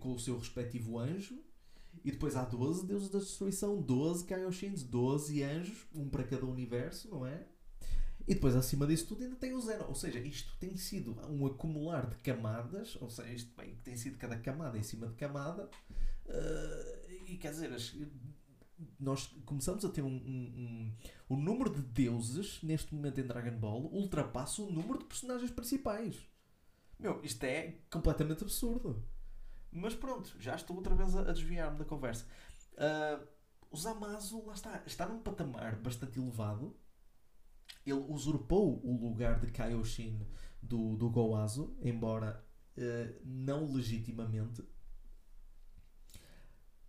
[0.00, 1.38] com o seu respectivo anjo,
[2.04, 7.08] e depois há 12 deuses da destruição, 12 Kaioshins, 12 anjos, um para cada universo,
[7.08, 7.46] não é?
[8.26, 9.86] E depois acima disso tudo ainda tem o Zero.
[9.88, 14.16] Ou seja, isto tem sido um acumular de camadas, ou seja, isto bem, tem sido
[14.16, 15.68] cada camada em cima de camada,
[16.26, 17.70] uh, e quer dizer,
[18.98, 20.92] nós começamos a ter um, um, um,
[21.28, 26.16] o número de deuses neste momento em Dragon Ball ultrapassa o número de personagens principais.
[26.98, 29.04] Meu, isto é completamente absurdo.
[29.72, 32.26] Mas pronto, já estou outra vez a, desviar-me da conversa.
[32.74, 33.26] Uh,
[33.70, 36.76] o Zamasu, lá está, está num patamar bastante elevado.
[37.86, 40.26] Ele usurpou o lugar de Kaioshin
[40.60, 42.44] do, do Goazu, embora
[42.76, 44.62] uh, não legitimamente.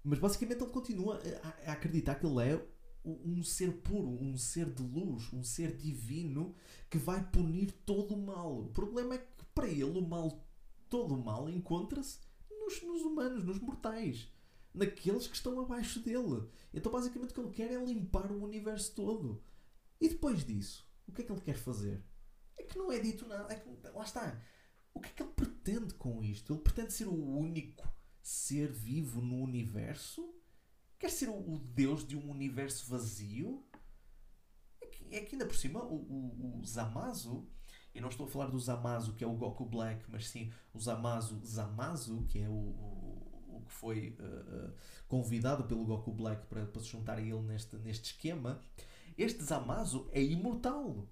[0.04, 2.68] Mas basicamente ele continua a, a acreditar que ele é
[3.06, 6.56] um ser puro, um ser de luz, um ser divino
[6.90, 8.60] que vai punir todo o mal.
[8.60, 10.46] O problema é que para ele o mal,
[10.90, 12.20] todo o mal, encontra-se
[12.64, 14.32] nos, nos humanos, nos mortais,
[14.74, 16.48] naqueles que estão abaixo dele.
[16.74, 19.44] Então basicamente o que ele quer é limpar o universo todo.
[20.00, 22.04] E depois disso, o que é que ele quer fazer?
[22.58, 23.54] É que não é dito nada.
[23.54, 24.42] É que, lá está.
[24.94, 26.54] O que é que ele pretende com isto?
[26.54, 27.88] Ele pretende ser o único
[28.22, 30.34] ser vivo no universo?
[30.98, 33.66] Quer ser o, o Deus de um universo vazio?
[34.82, 37.48] É que, é que ainda por cima, o, o, o Zamasu,
[37.94, 40.80] e não estou a falar do Zamasu, que é o Goku Black, mas sim o
[40.80, 44.74] Zamasu Zamasu, que é o, o, o que foi uh,
[45.08, 48.60] convidado pelo Goku Black para, para se juntar a ele neste, neste esquema.
[49.18, 51.08] Este Zamasu é imortal.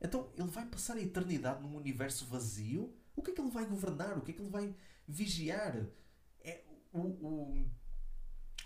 [0.00, 2.94] Então ele vai passar a eternidade num universo vazio?
[3.14, 4.16] O que é que ele vai governar?
[4.16, 4.74] O que é que ele vai
[5.06, 5.86] vigiar?
[6.40, 7.66] É, o, o,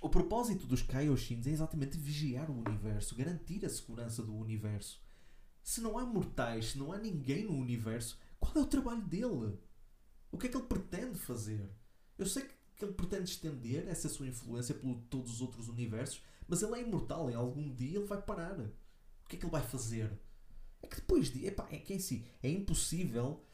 [0.01, 5.02] o propósito dos Kaioshins é exatamente vigiar o universo, garantir a segurança do universo.
[5.63, 9.59] Se não há mortais, se não há ninguém no universo, qual é o trabalho dele?
[10.31, 11.71] O que é que ele pretende fazer?
[12.19, 12.45] Eu sei
[12.77, 16.83] que ele pretende estender essa sua influência por todos os outros universos, mas ele é
[16.83, 18.59] imortal, em algum dia ele vai parar.
[18.59, 20.11] O que é que ele vai fazer?
[20.83, 21.47] É que depois de.
[21.47, 23.45] Epá, é que é assim, é impossível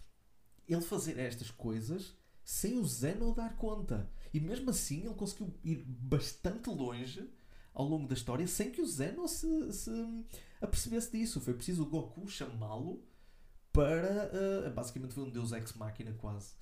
[0.67, 4.11] ele fazer estas coisas sem o Zeno dar conta.
[4.33, 7.29] E mesmo assim ele conseguiu ir bastante longe
[7.79, 9.91] ao longo da história sem que o Zeno se, se
[10.61, 11.41] apercebesse disso.
[11.41, 13.01] Foi preciso o Goku chamá-lo
[13.73, 14.31] para.
[14.67, 16.55] Uh, basicamente foi um deus ex-máquina quase.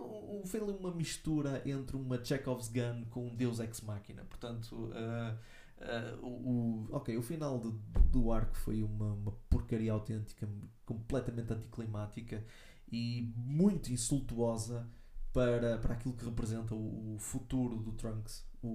[0.00, 4.24] Uh, foi ali uma mistura entre uma Chekhov's Gun com um deus ex-máquina.
[4.24, 4.74] Portanto.
[4.74, 5.38] Uh,
[5.78, 7.70] Uh, o, o, ok, o final do,
[8.10, 10.48] do arco foi uma, uma porcaria autêntica,
[10.84, 12.44] completamente anticlimática
[12.90, 14.90] e muito insultuosa
[15.38, 18.68] para, para aquilo que representa o, futuro do Trunks, o,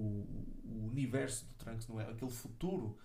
[0.64, 2.08] o, universo do Trunks, não é?
[2.10, 2.96] Aquele futuro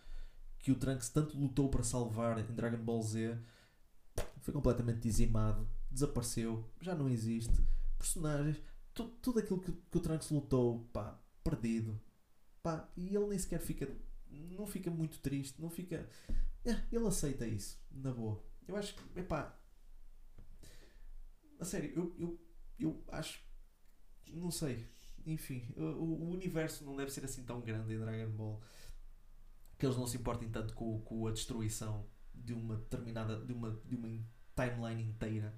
[0.60, 3.38] que o Trunks tanto lutou para salvar em Dragon Ball Z
[4.40, 7.62] foi completamente dizimado, desapareceu, já não existe.
[7.98, 8.62] Personagens,
[8.94, 12.00] tu, tudo aquilo que, que o Trunks lutou, pá, perdido.
[12.64, 13.90] Pá, e ele nem sequer fica,
[14.58, 16.10] não fica muito triste, não fica.
[16.64, 18.42] É, ele aceita isso, na boa.
[18.66, 19.54] Eu acho que, epá,
[21.60, 23.42] a sério, eu, eu eu acho.
[24.34, 24.88] Não sei.
[25.26, 28.62] Enfim, o, o, universo não deve ser assim tão grande em Dragon Ball
[29.78, 33.40] que eles não se importem tanto com, com a destruição de uma determinada.
[33.46, 34.08] de uma, de uma
[34.56, 35.54] timeline inteira.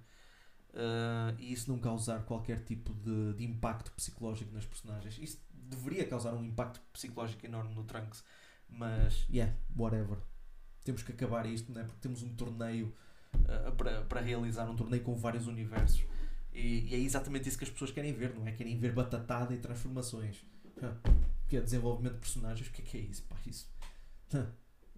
[0.69, 5.17] Uh, e isso não causar qualquer tipo de, de impacto psicológico nas personagens.
[5.17, 8.23] Isso deveria causar um impacto psicológico enorme no Trunks,
[8.69, 10.17] mas yeah, whatever.
[10.83, 11.83] Temos que acabar isto, não é?
[11.83, 12.93] Porque temos um torneio
[13.35, 16.05] uh, para, para realizar um torneio com vários universos.
[16.53, 18.51] E, e, é exatamente isso que as pessoas querem ver, não é?
[18.51, 20.43] Querem ver batatada e transformações.
[21.47, 22.67] Que é desenvolvimento de personagens.
[22.67, 23.23] O que é que é isso?
[23.23, 23.69] Pá, isso,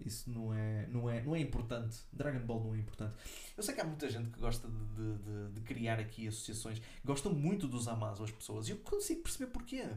[0.05, 1.99] isso não é, não, é, não é importante.
[2.11, 3.15] Dragon Ball não é importante.
[3.55, 6.81] Eu sei que há muita gente que gosta de, de, de, criar aqui associações.
[7.03, 8.67] Gostam muito dos Amazo as pessoas.
[8.67, 9.87] E eu consigo perceber porquê.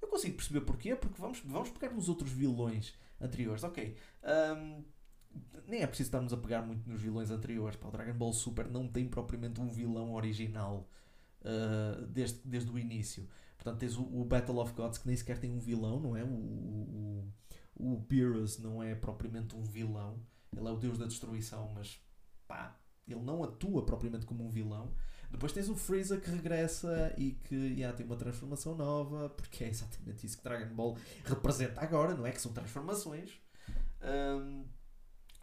[0.00, 3.62] Eu consigo perceber porquê, porque vamos, vamos pegar nos outros vilões anteriores.
[3.64, 3.96] Ok.
[4.24, 4.84] Um,
[5.66, 7.76] nem é preciso estarmos a pegar muito nos vilões anteriores.
[7.76, 10.88] Pá, o Dragon Ball Super não tem propriamente um vilão original
[11.40, 13.28] uh, desde, desde o início.
[13.56, 16.24] Portanto, tens o, o, Battle of Gods que nem sequer tem um vilão, não é?
[16.24, 17.32] O, o,
[17.76, 20.20] o Beerus não é propriamente um vilão.
[20.54, 22.00] Ele é o deus da destruição, mas
[22.46, 22.76] pá,
[23.08, 24.92] ele não atua propriamente como um vilão.
[25.30, 29.68] Depois tens o Freeza que regressa e que já tem uma transformação nova, porque é
[29.68, 32.32] exatamente isso que Dragon Ball representa agora, não é?
[32.32, 33.30] Que são transformações.
[34.02, 34.64] Um,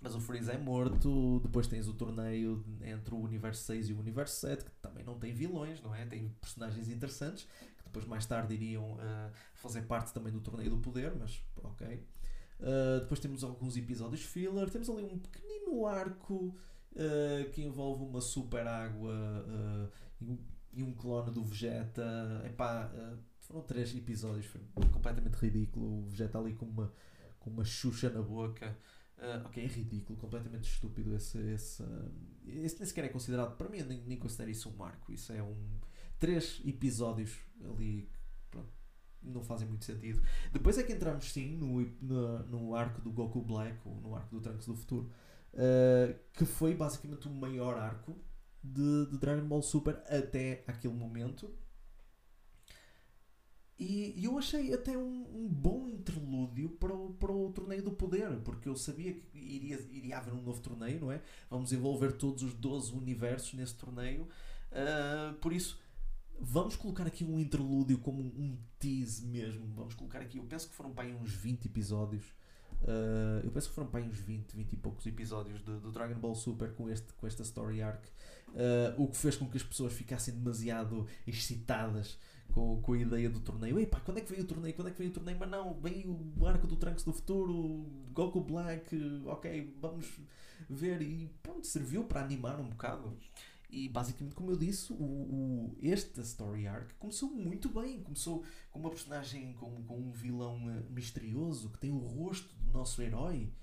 [0.02, 1.40] mas o Freeza é morto.
[1.42, 5.18] Depois tens o torneio entre o Universo 6 e o Universo 7, que também não
[5.18, 6.06] tem vilões, não é?
[6.06, 10.78] Tem personagens interessantes, que depois mais tarde iriam uh, fazer parte também do torneio do
[10.78, 11.88] poder, mas ok.
[12.60, 14.70] Uh, depois temos alguns episódios filler.
[14.70, 16.56] Temos ali um pequenino arco
[16.94, 19.14] uh, que envolve uma super água
[20.74, 22.42] e um, clone do Vegeta.
[22.46, 22.90] Epá,
[23.42, 24.62] foram três episódios, foi
[24.94, 26.00] completamente ridículo.
[26.00, 26.94] O Vegeta ali com uma,
[27.40, 28.78] com uma xuxa na boca.
[29.20, 32.12] Uh, ok, é ridículo, completamente estúpido esse, esse, uh,
[32.48, 35.44] esse nem sequer é considerado, para mim nem, nem considero isso um marco, isso é
[35.44, 35.58] um
[36.18, 38.10] três episódios ali
[38.50, 38.70] pronto,
[39.22, 40.22] não fazem muito sentido.
[40.54, 44.34] Depois é que entramos sim no, no, no arco do Goku Black, ou no arco
[44.34, 45.12] do Trunks do Futuro,
[45.54, 48.16] uh, que foi basicamente o maior arco
[48.64, 51.54] de, de Dragon Ball Super até aquele momento
[53.80, 58.30] e, eu achei até um, um, bom interlúdio para o, para o torneio do poder,
[58.42, 61.22] porque eu sabia que iria, iria haver um novo torneio, não é?
[61.50, 64.28] Vamos envolver todos os 12 universos nesse torneio.
[64.72, 65.80] Uh, por isso,
[66.40, 69.66] vamos colocar aqui um interlúdio como um tease mesmo.
[69.76, 72.40] Vamos colocar aqui, eu penso que foram para aí uns 20 episódios
[72.82, 76.16] Uh, eu penso que foram para uns 20, 20 e poucos episódios de, do Dragon
[76.16, 78.06] Ball Super com, este, com esta story arc.
[78.50, 82.18] Uh, o que fez com que as pessoas ficassem demasiado excitadas
[82.54, 83.80] com, com a ideia do torneio.
[83.80, 84.74] Epá, quando é que veio o torneio?
[84.74, 85.38] Quando é que veio o torneio?
[85.40, 90.08] Mas não, veio o arco do Trunks do futuro, Goku Black, ok, vamos
[90.70, 91.02] ver.
[91.02, 93.18] E pronto, serviu para animar um bocado.
[93.70, 98.02] E basicamente, como eu disse, o, o, este story arc começou muito bem.
[98.02, 102.72] Começou com uma personagem, com, com um vilão eh, misterioso que tem o rosto do
[102.72, 103.54] nosso herói.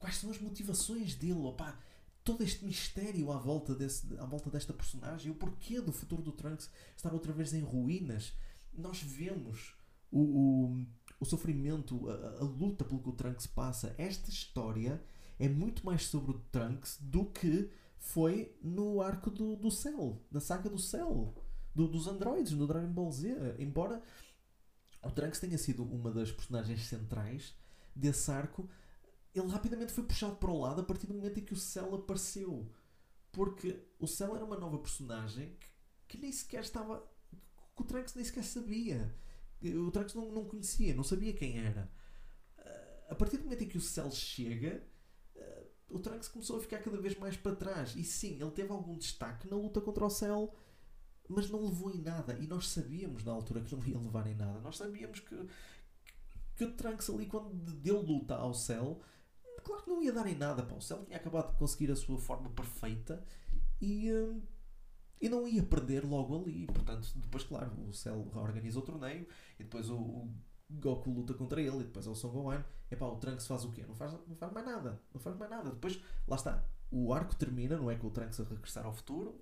[0.00, 1.38] Quais são as motivações dele?
[1.38, 1.78] Opa,
[2.24, 6.32] todo este mistério à volta, desse, à volta desta personagem, o porquê do futuro do
[6.32, 8.32] Trunks estar outra vez em ruínas.
[8.72, 9.76] Nós vemos
[10.10, 10.86] o, o,
[11.20, 13.94] o sofrimento, a, a, luta pelo que o Trunks passa.
[13.98, 15.04] Esta história
[15.38, 20.40] é muito mais sobre o Trunks do que foi no arco do, do Cell, da
[20.40, 21.34] saga do Cell,
[21.74, 23.56] do, dos androides, no Dragon Ball Z.
[23.58, 24.02] Embora
[25.02, 27.54] o Trunks tenha sido uma das personagens centrais
[27.94, 28.68] desse arco,
[29.34, 31.94] ele rapidamente foi puxado para o lado a partir do momento em que o Cell
[31.94, 32.70] apareceu.
[33.32, 35.66] Porque o Cell era uma nova personagem que,
[36.06, 37.04] que nem sequer estava.
[37.74, 39.12] que o Trunks nem sequer sabia.
[39.60, 41.90] O Trunks não, não conhecia, não sabia quem era.
[42.58, 44.86] Ah, a partir do momento em que o Cell chega,
[45.36, 47.96] ah, o Trunks começou a ficar cada vez mais para trás.
[47.96, 50.54] E sim, ele teve algum destaque na luta contra o Cell,
[51.28, 52.38] mas não levou em nada.
[52.38, 54.60] E nós sabíamos na altura que não ia levar em nada.
[54.60, 55.36] Nós sabíamos que,
[56.54, 59.02] que o Trunks ali, quando deu luta ao Cell,
[59.64, 60.62] claro que não ia dar em nada.
[60.62, 60.74] Pá.
[60.74, 63.24] O Cell tinha acabado de conseguir a sua forma perfeita
[63.80, 64.42] e, uh,
[65.20, 66.66] e não ia perder logo ali.
[66.66, 69.26] Portanto, depois, claro, o Cell organiza o torneio
[69.58, 70.34] e depois o, o
[70.70, 72.64] Goku luta contra ele e depois é o Son Gohan.
[72.90, 73.84] E pá, o Trunks faz o quê?
[73.86, 75.02] Não faz, não faz mais nada.
[75.12, 75.70] Não faz mais nada.
[75.70, 76.64] Depois, lá está.
[76.90, 77.96] O arco termina, não é?
[77.96, 79.40] Com o Trunks a regressar ao futuro.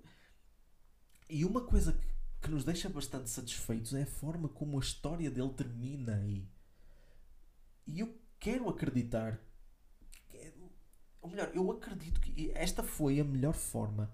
[1.29, 2.07] E uma coisa que,
[2.41, 6.47] que nos deixa bastante satisfeitos é a forma como a história dele termina aí.
[7.85, 9.39] E eu quero acreditar
[11.23, 14.13] ou melhor, eu acredito que esta foi a melhor forma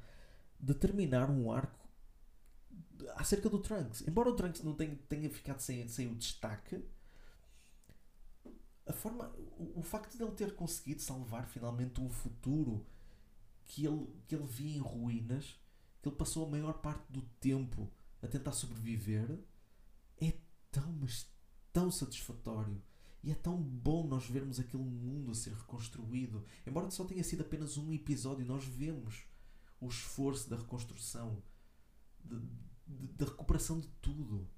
[0.60, 1.90] de terminar um arco
[3.16, 4.08] acerca do Trunks.
[4.08, 6.86] Embora o Trunks não tenha, tenha ficado sem, sem o destaque,
[8.86, 12.86] a forma, o, o facto de ele ter conseguido salvar finalmente um futuro
[13.66, 15.60] que ele, que ele via em ruínas,
[16.02, 17.92] que ele passou a maior parte do tempo
[18.22, 19.40] a tentar sobreviver,
[20.22, 20.34] é
[20.72, 21.28] tão, mas
[21.74, 22.80] tão satisfatório.
[23.24, 26.46] E é tão bom nós vermos aquele mundo a ser reconstruído.
[26.66, 29.24] Embora só tenha sido apenas um episódio, nós vemos
[29.82, 31.42] o esforço da reconstrução,
[32.24, 34.50] da recuperação de tudo.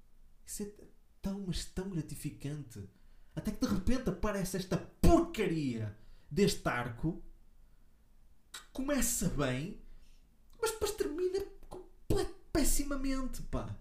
[0.46, 0.72] Isso é
[1.20, 2.88] tão, mas tão gratificante.
[3.34, 5.96] Até que de repente aparece esta porcaria
[6.30, 7.22] deste arco
[8.52, 9.80] que começa bem,
[10.60, 11.40] mas depois termina
[12.52, 13.74] pessimamente, pá.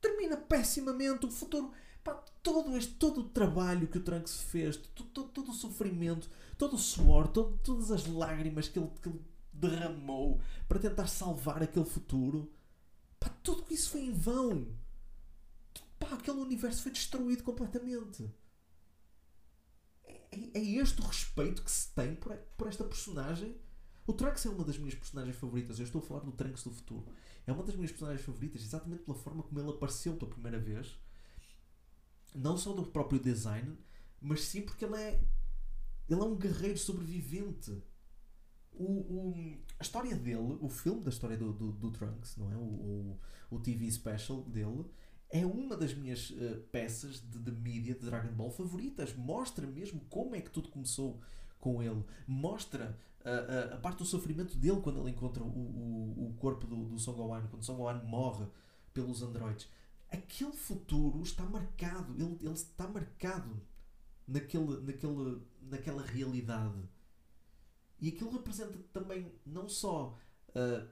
[0.00, 1.26] Termina pessimamente.
[1.26, 1.72] O futuro
[2.08, 6.30] Pá, todo este todo o trabalho que o Trunks fez, todo, todo, todo o sofrimento,
[6.56, 9.20] todo o suor, todo, todas as lágrimas que ele, que ele
[9.52, 12.50] derramou para tentar salvar aquele futuro,
[13.20, 14.68] pá, tudo isso foi em vão.
[15.98, 18.32] Pá, aquele universo foi destruído completamente.
[20.04, 23.54] É, é, é este o respeito que se tem por, por esta personagem.
[24.06, 25.78] O Trunks é uma das minhas personagens favoritas.
[25.78, 27.12] Eu estou a falar do Trunks do futuro.
[27.46, 30.96] É uma das minhas personagens favoritas, exatamente pela forma como ele apareceu pela primeira vez
[32.34, 33.76] não só do próprio design,
[34.20, 35.20] mas sim porque ele é,
[36.08, 37.82] ele é um guerreiro sobrevivente.
[38.72, 39.34] O, o,
[39.78, 42.56] a história dele, o filme da história do, do, do Trunks, não é?
[42.56, 44.84] O, o, o, TV special dele,
[45.30, 49.14] é uma das minhas uh, peças de, de mídia de Dragon Ball favoritas.
[49.14, 51.20] Mostra mesmo como é que tudo começou
[51.58, 52.04] com ele.
[52.26, 56.66] Mostra uh, uh, a parte do sofrimento dele quando ele encontra o, o, o corpo
[56.66, 58.46] do, do Son Gohan, quando Son Gohan morre
[58.94, 59.68] pelos androides
[60.10, 63.60] aquele futuro está marcado, ele, ele está marcado
[64.26, 66.88] naquele, naquele, naquela realidade.
[68.00, 70.16] E aquilo representa também não só
[70.50, 70.88] uh,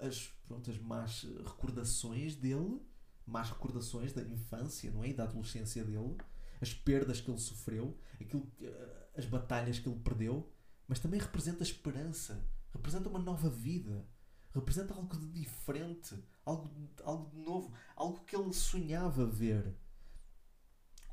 [0.00, 2.80] as, pronto, as más recordações dele,
[3.26, 5.10] más recordações da infância não é?
[5.10, 6.16] e da adolescência dele,
[6.60, 10.50] as perdas que ele sofreu, aquilo, uh, as batalhas que ele perdeu,
[10.88, 14.08] mas também representa esperança, representa uma nova vida
[14.52, 16.70] representa algo de diferente, algo,
[17.04, 19.74] algo de novo, algo que ele sonhava ver.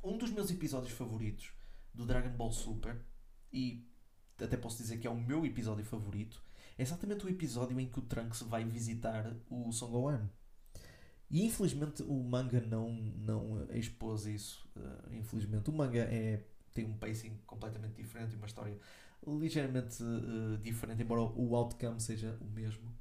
[0.02, 1.52] Um dos meus episódios favoritos
[1.92, 3.04] do Dragon Ball Super,
[3.52, 3.86] e
[4.40, 6.42] até posso dizer que é o meu episódio favorito,
[6.76, 10.30] é exatamente o episódio em que o Trunks vai visitar o Son Gohan.
[11.30, 14.68] E infelizmente o manga não, não expôs isso.
[14.76, 18.78] Uh, infelizmente o manga é, tem um pacing completamente diferente e uma história
[19.26, 22.96] ligeiramente uh, diferente, embora o outcome seja o mesmo.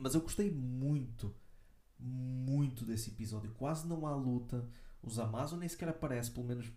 [0.00, 1.34] Mas eu gostei muito,
[1.98, 3.52] muito desse episódio.
[3.52, 4.66] Quase não há luta.
[5.02, 6.72] Os Amazon nem sequer aparece, pelo menos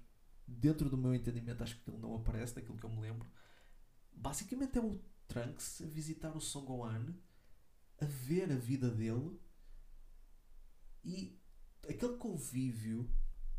[0.45, 3.27] dentro do meu entendimento, acho que ele não aparece, daquilo que eu me lembro.
[4.11, 7.15] Basicamente é o Trunks a visitar o Son Gohan,
[8.01, 9.39] a ver a vida dele
[11.03, 11.39] e
[11.87, 13.09] aquele convívio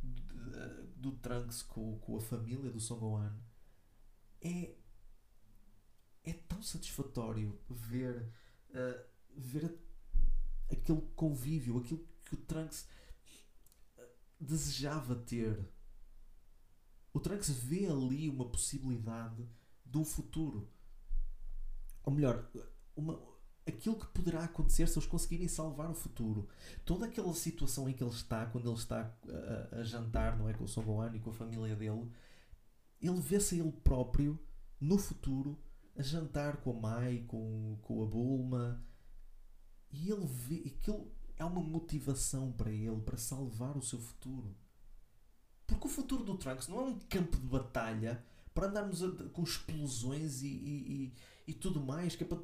[0.03, 3.35] do, do Trunks com, com a família do Son Gohan
[4.43, 4.75] é,
[6.23, 8.31] é tão satisfatório ver,
[8.71, 9.79] uh, ver
[10.71, 12.87] aquele convívio, aquilo que o Trunks
[14.41, 15.69] desejava ter.
[17.13, 19.49] O Trunks vê ali uma possibilidade
[19.85, 20.69] do futuro.
[22.03, 22.51] Ou melhor,
[22.97, 23.21] uma,
[23.67, 26.49] aquilo que poderá acontecer se eles conseguirem salvar o futuro.
[26.85, 29.17] Toda aquela situação em que ele está, quando ele está
[29.73, 32.11] a, a jantar, não é, com o Son Gohan e com a família dele,
[33.01, 34.39] ele vê-se ele próprio
[34.81, 35.59] no futuro
[35.97, 38.85] a jantar com a Mai, com, com a Bulma,
[39.95, 44.55] e ele vê aquilo é uma motivação para ele para salvar o seu futuro.
[45.67, 49.43] Porque o futuro do Trunks não é um campo de batalha para andarmos a, com
[49.43, 50.53] explosões e, e,
[50.93, 51.13] e,
[51.49, 52.39] e, tudo mais, que, é para,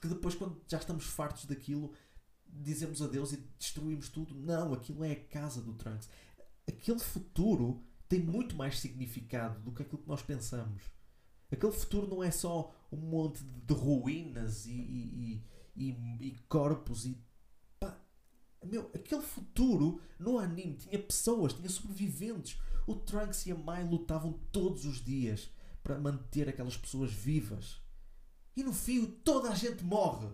[0.00, 1.92] que depois, quando já estamos fartos daquilo,
[2.48, 4.34] dizemos adeus e destruímos tudo.
[4.34, 6.08] Não, aquilo é a casa do Trunks.
[6.66, 10.82] Aquele futuro tem muito mais significado do que aquilo que nós pensamos.
[11.52, 15.44] Aquele futuro não é só um monte de ruínas e, e,
[15.76, 17.18] e, e corpos e
[18.64, 22.58] meu, aquele futuro no anime tinha pessoas, tinha sobreviventes.
[22.86, 25.50] O Trunks e a Mai lutavam todos os dias
[25.82, 27.80] para manter aquelas pessoas vivas.
[28.56, 30.28] E no fim toda a gente morre.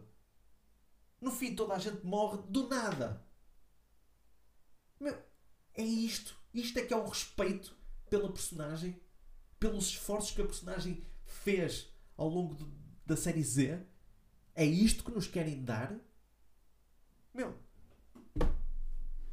[1.20, 3.24] No fim toda a gente morre do nada.
[4.98, 5.16] Meu,
[5.74, 6.36] é isto.
[6.52, 7.76] Isto é que é o respeito
[8.08, 9.00] pela personagem,
[9.58, 12.66] pelos esforços que a personagem fez ao longo do,
[13.06, 13.86] da série Z.
[14.60, 15.98] É isto que nos querem dar?
[17.32, 17.54] Meu,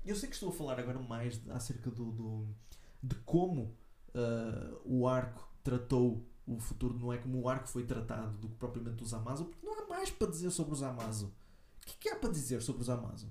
[0.05, 2.55] eu sei que estou a falar agora mais acerca do, do
[3.03, 3.77] de como
[4.15, 8.55] uh, o arco tratou o futuro, não é como o arco foi tratado do que
[8.55, 11.35] propriamente os Amazo, porque não há mais para dizer sobre os Amazo.
[11.81, 13.29] O que, é que há para dizer sobre os Amazo?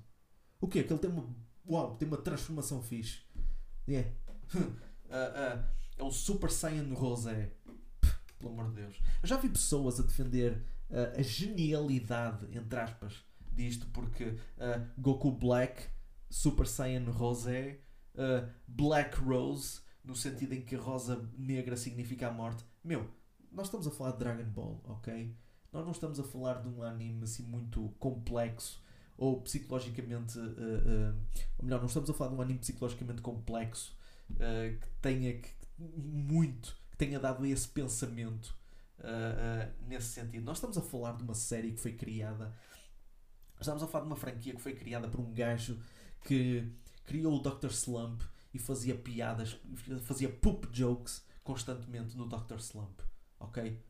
[0.61, 0.83] O quê?
[0.83, 1.27] Que ele tem uma.
[1.67, 3.21] Uau, tem uma transformação fixe.
[3.87, 4.07] Yeah.
[4.53, 5.65] uh, uh,
[5.97, 7.53] é o Super Saiyan Rosé.
[8.37, 9.01] Pelo amor de Deus.
[9.23, 13.13] Eu já vi pessoas a defender a genialidade, entre aspas,
[13.51, 14.37] disto, porque
[14.97, 15.87] Goku Black
[16.29, 17.79] Super Saiyan Rosé,
[18.15, 22.63] uh, Black Rose, no sentido em que a rosa negra significa a morte.
[22.83, 23.09] Meu,
[23.51, 25.35] nós estamos a falar de Dragon Ball, ok?
[25.71, 28.81] Nós não estamos a falar de um anime assim muito complexo
[29.17, 30.37] ou psicologicamente.
[30.37, 31.15] Uh, uh,
[31.57, 33.97] ou melhor, não estamos a falar de um anime psicologicamente complexo
[34.31, 36.77] uh, que tenha que, muito.
[36.91, 38.55] que tenha dado esse pensamento
[39.87, 40.43] nesse sentido.
[40.43, 42.53] Nós estamos a falar de uma série que foi criada.
[43.59, 45.79] Estamos a falar de uma franquia que foi criada por um gajo
[46.23, 46.71] que
[47.05, 47.69] criou o Dr.
[47.69, 48.21] Slump
[48.53, 49.59] e fazia piadas,
[50.01, 52.57] fazia poop jokes constantemente no Dr.
[52.57, 52.99] Slump.
[53.39, 53.81] Ok?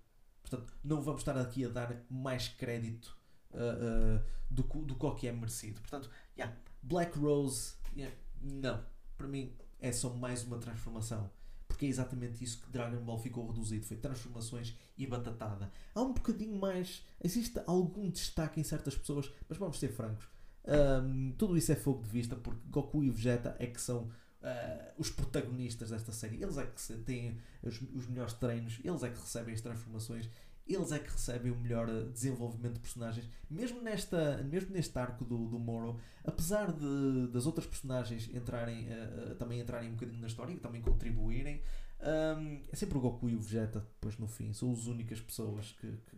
[0.41, 3.17] Portanto, não vamos estar aqui a dar mais crédito
[3.51, 5.81] uh, uh, do, do que é merecido.
[5.81, 8.83] Portanto, yeah, Black Rose, yeah, não.
[9.17, 11.29] Para mim é só mais uma transformação.
[11.77, 13.85] Porque é exatamente isso que Dragon Ball ficou reduzido.
[13.85, 15.71] Foi transformações e batatada.
[15.93, 17.05] Há um bocadinho mais.
[17.23, 20.27] Existe algum destaque em certas pessoas, mas vamos ser francos.
[20.65, 24.05] Um, tudo isso é fogo de vista porque Goku e Vegeta é que são
[24.41, 26.41] uh, os protagonistas desta série.
[26.41, 30.27] Eles é que têm os, os, melhores treinos, eles é que recebem as transformações,
[30.73, 33.29] eles é que recebem o melhor desenvolvimento de personagens.
[33.49, 39.35] Mesmo, nesta, mesmo neste arco do, do Moro, apesar de, das outras personagens entrarem, uh,
[39.35, 41.61] também entrarem um bocadinho na história e também contribuírem,
[41.99, 45.71] um, é sempre o Goku e o Vegeta, depois no fim, são as únicas pessoas
[45.73, 46.17] que, que,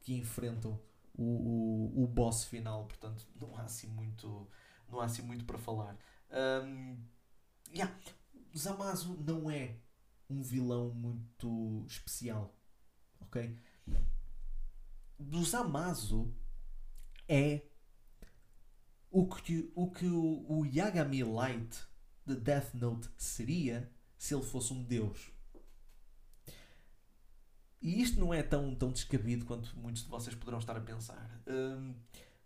[0.00, 0.78] que enfrentam
[1.14, 4.46] o, o, o boss final, portanto não há assim muito,
[4.90, 5.96] não há assim muito para falar.
[6.30, 6.98] Um,
[7.72, 7.94] yeah.
[8.56, 9.76] Zamasu não é
[10.28, 12.54] um vilão muito especial,
[13.20, 13.56] ok?
[15.18, 16.34] Do Zamasu
[17.28, 17.62] é
[19.10, 21.76] o que o, que o, o Yagami Light
[22.26, 25.30] de Death Note seria se ele fosse um deus.
[27.80, 31.40] E isto não é tão, tão descabido quanto muitos de vocês poderão estar a pensar.
[31.46, 31.94] Um,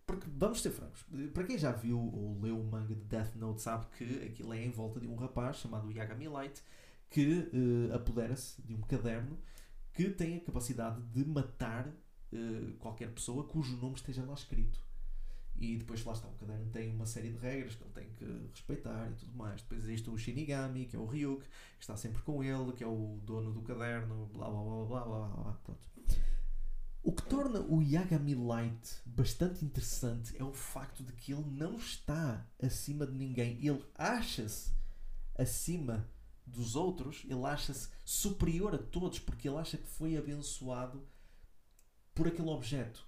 [0.07, 3.63] porque, vamos ser francos, para quem já viu ou leu o manga de Death Note
[3.63, 6.63] sabe que aquilo é em volta de um rapaz chamado Yagami Light
[7.09, 9.39] que uh, apodera-se de um caderno
[9.93, 14.81] que tem a capacidade de matar uh, qualquer pessoa cujo nome esteja lá escrito.
[15.57, 18.25] E depois lá está, o caderno tem uma série de regras que ele tem que
[18.51, 19.61] respeitar e tudo mais.
[19.61, 22.87] Depois existe o Shinigami, que é o Ryuk, que está sempre com ele, que é
[22.87, 25.53] o dono do caderno, blá blá blá blá blá blá.
[25.63, 25.91] Pronto.
[27.03, 31.77] O que torna o Yagami Light bastante interessante é o facto de que ele não
[31.77, 33.59] está acima de ninguém.
[33.63, 34.73] Ele acha-se
[35.37, 36.09] acima
[36.51, 41.07] dos outros, ele acha-se superior a todos porque ele acha que foi abençoado
[42.15, 43.07] por aquele objeto.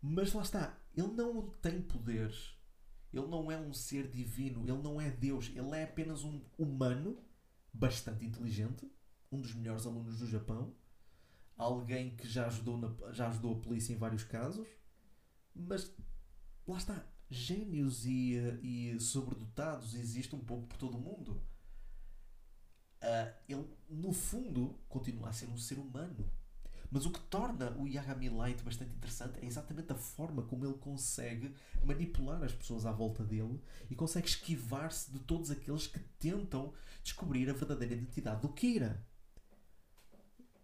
[0.00, 2.54] Mas lá está, ele não tem poderes.
[3.12, 7.18] Ele não é um ser divino, ele não é Deus, ele é apenas um humano
[7.72, 8.90] bastante inteligente,
[9.30, 10.74] um dos melhores alunos do Japão,
[11.56, 14.66] alguém que já ajudou, na, já ajudou a polícia em vários casos,
[15.54, 15.94] mas
[16.66, 21.42] lá está, gênios e, e sobredotados existem um pouco por todo o mundo.
[23.02, 26.28] Uh, ele, no fundo, continua a ser um ser humano.
[26.90, 30.78] Mas o que torna o Yagami Light bastante interessante é exatamente a forma como ele
[30.78, 31.54] consegue
[31.84, 33.60] manipular as pessoas à volta dele
[33.90, 36.72] e consegue esquivar-se de todos aqueles que tentam
[37.02, 39.04] descobrir a verdadeira identidade do Kira.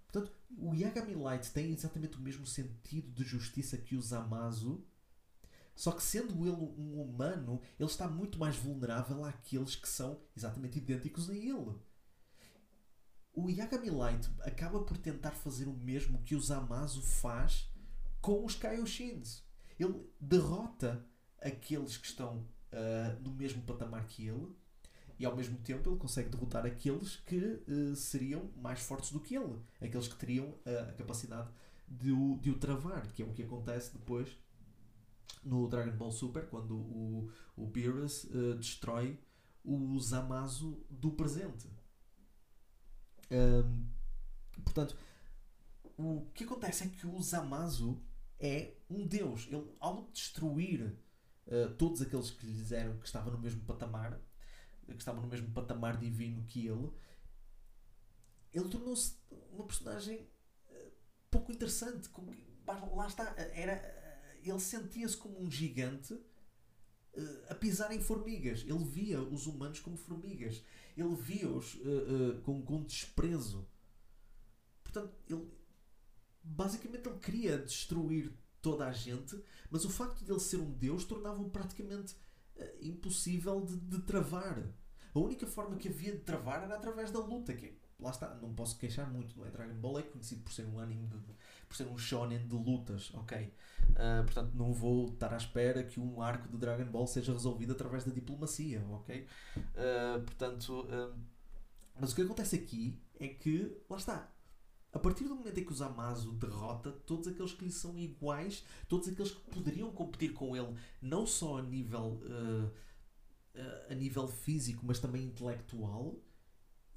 [0.04, 4.84] Portanto, o Yagami Light tem exatamente o mesmo sentido de justiça que o Zamasu,
[5.74, 10.78] só que sendo ele um humano, ele está muito mais vulnerável àqueles que são exatamente
[10.78, 11.74] idênticos a ele
[13.34, 17.70] o Yagami Light acaba por tentar fazer o mesmo que o Zamasu faz
[18.20, 19.42] com os Kaioshins.
[19.78, 21.04] Ele derrota
[21.40, 24.48] aqueles que estão uh, no mesmo patamar que ele
[25.18, 29.36] e ao mesmo tempo ele consegue derrotar aqueles que uh, seriam mais fortes do que
[29.36, 31.48] ele, aqueles que teriam uh, a capacidade
[31.88, 34.28] de o, de o travar, que é o que acontece depois
[35.42, 38.26] no Dragon Ball Super, quando o, o Beerus
[38.58, 39.18] destrói
[39.64, 41.68] o Zamasu do presente.
[43.30, 43.86] Um,
[44.62, 44.96] portanto,
[45.96, 48.02] o que acontece é que o Zamasu
[48.38, 49.46] é um deus.
[49.50, 50.98] Ele, ao destruir
[51.46, 54.20] uh, todos aqueles que lhe disseram que estavam no mesmo patamar,
[54.86, 56.90] que estavam no mesmo patamar divino que ele,
[58.52, 59.16] ele tornou-se
[59.52, 60.28] uma personagem
[60.68, 60.92] uh,
[61.30, 62.08] pouco interessante.
[62.08, 62.34] Como,
[62.94, 63.72] lá está, era,
[64.50, 68.62] ele sentia-se como um gigante uh, a pisar em formigas.
[68.62, 70.62] Ele via os humanos como formigas
[70.96, 73.66] ele via-os uh, uh, com, com desprezo.
[74.82, 75.50] Portanto, ele
[76.42, 81.04] basicamente ele queria destruir toda a gente, mas o facto de ele ser um deus
[81.04, 82.14] tornava-o praticamente
[82.80, 84.62] impossível de, de, travar.
[85.14, 88.52] A única forma que havia de travar era através da luta, que lá está, não
[88.52, 89.50] posso queixar muito, não é?
[89.50, 91.18] Dragon Ball é conhecido por ser um anime de,
[91.68, 93.52] por ser um shonen de lutas, ok?
[93.90, 97.72] Uh, portanto, não vou estar à espera que um arco de Dragon Ball seja resolvido
[97.72, 99.26] através da diplomacia, ok?
[99.56, 101.14] Uh, portanto, uh,
[101.98, 104.28] mas o que acontece aqui é que, lá está,
[104.92, 108.64] a partir do momento em que o Zamasu derrota todos aqueles que lhe são iguais,
[108.88, 112.20] todos aqueles que poderiam competir com ele, não só a nível,
[113.88, 116.18] a nível físico, mas também intelectual,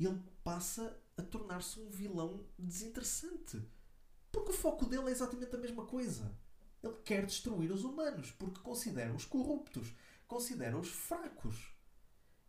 [0.04, 3.62] ele passa a tornar-se um vilão desinteressante.
[4.32, 6.38] Porque o foco dele é exatamente a mesma coisa.
[6.84, 9.94] Ele quer destruir os humanos porque considera-os corruptos,
[10.28, 11.72] considera-os fracos.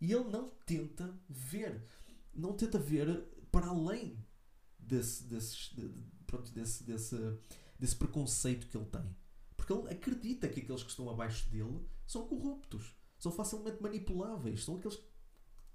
[0.01, 1.87] E ele não tenta ver,
[2.35, 4.23] não tenta ver para além
[4.79, 5.75] desse, desse,
[6.27, 7.17] pronto, desse, desse,
[7.79, 9.17] desse preconceito que ele tem.
[9.57, 14.77] Porque ele acredita que aqueles que estão abaixo dele são corruptos, são facilmente manipuláveis, são
[14.77, 14.97] aqueles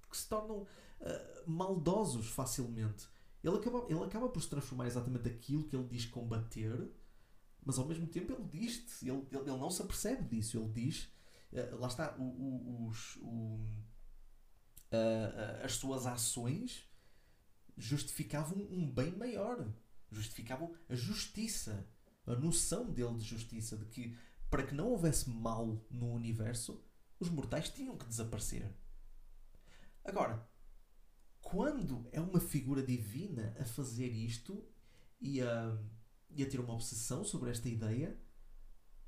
[0.09, 0.67] que se tornam
[1.01, 3.07] uh, maldosos facilmente.
[3.43, 6.89] Ele acaba, ele acaba por se transformar exatamente aquilo que ele diz combater,
[7.63, 10.57] mas ao mesmo tempo ele diz ele, ele, ele, não se apercebe disso.
[10.57, 11.11] Ele diz,
[11.51, 13.59] uh, lá está, o, o, os, o,
[14.91, 16.83] uh, as suas ações
[17.77, 19.67] justificavam um bem maior,
[20.11, 21.87] justificavam a justiça,
[22.27, 24.15] a noção dele de justiça, de que
[24.49, 26.83] para que não houvesse mal no universo,
[27.19, 28.69] os mortais tinham que desaparecer.
[30.03, 30.45] Agora,
[31.51, 34.63] quando é uma figura divina a fazer isto
[35.19, 35.77] e a,
[36.29, 38.17] e a ter uma obsessão sobre esta ideia,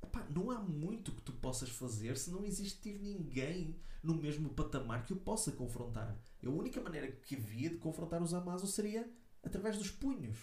[0.02, 5.06] epá, não há muito que tu possas fazer se não existir ninguém no mesmo patamar
[5.06, 6.20] que o possa confrontar.
[6.44, 9.10] A única maneira que havia de confrontar os Amazo seria
[9.42, 10.38] através dos punhos.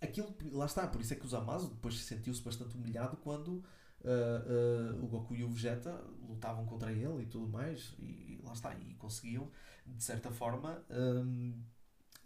[0.00, 3.62] Aquilo, lá está, por isso é que os Amazo depois sentiu-se bastante humilhado quando
[4.00, 5.92] uh, uh, o Goku e o Vegeta
[6.26, 9.50] lutavam contra ele e tudo mais, e, e lá está, e conseguiam
[9.86, 11.62] de certa forma, um,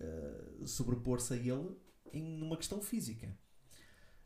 [0.01, 1.77] uh, sobrepor-se a ele
[2.13, 3.37] em uma questão física.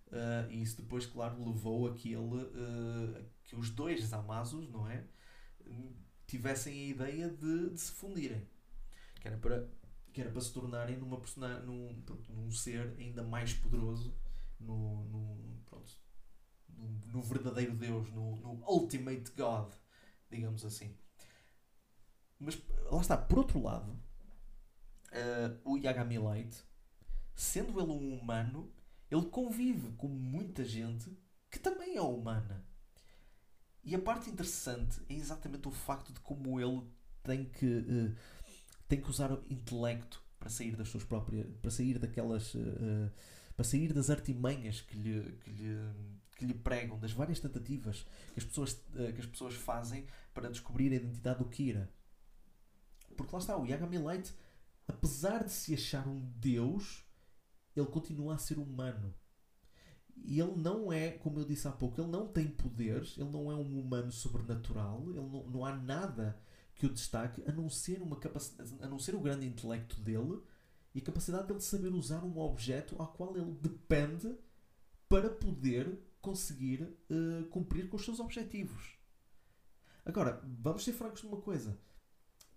[0.08, 4.86] Uh, e isso depois, claro, levou a que ele, uh, que os dois Zamasos, não
[4.86, 5.06] é?
[6.26, 8.46] Tivessem a ideia de, de, se fundirem.
[9.20, 9.68] Que era para,
[10.12, 14.14] que era para se tornarem numa personagem, num, num ser ainda mais poderoso,
[14.60, 15.92] no, no, pronto,
[16.68, 19.72] no, no verdadeiro Deus, no, no Ultimate God,
[20.30, 20.94] digamos assim.
[22.42, 26.52] Mas lá está, por outro lado, uh, o Yagami Light,
[27.36, 28.68] sendo ele um humano,
[29.08, 31.16] ele convive com muita gente
[31.48, 32.64] que também é humana.
[33.84, 36.82] E a parte interessante é exatamente o facto de como ele
[37.22, 38.16] tem que, uh,
[38.88, 41.46] tem que usar o intelecto para sair das suas próprias.
[41.60, 42.54] para sair daquelas.
[42.54, 43.10] Uh,
[43.54, 45.76] para sair das artimanhas que lhe, que lhe,
[46.36, 48.72] que lhe pregam, das várias tentativas que as, pessoas,
[49.14, 51.92] que as pessoas fazem para descobrir a identidade do Kira.
[53.16, 54.34] Porque lá está, o Yagami Light,
[54.86, 57.04] apesar de se achar um deus,
[57.76, 59.14] ele continua a ser humano.
[60.24, 63.50] E ele não é, como eu disse há pouco, ele não tem poderes, ele não
[63.50, 66.38] é um humano sobrenatural, ele não, não há nada
[66.74, 70.40] que o destaque a não ser uma capacidade, a não ser o grande intelecto dele
[70.94, 74.34] e a capacidade dele de saber usar um objeto ao qual ele depende
[75.08, 78.96] para poder conseguir uh, cumprir com os seus objetivos.
[80.04, 81.78] Agora, vamos ser francos numa coisa.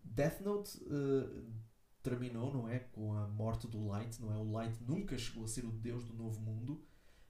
[0.05, 1.53] Death Note uh,
[2.01, 2.79] terminou, não é?
[2.79, 4.37] Com a morte do Light, não é?
[4.37, 6.85] O Light nunca chegou a ser o deus do novo mundo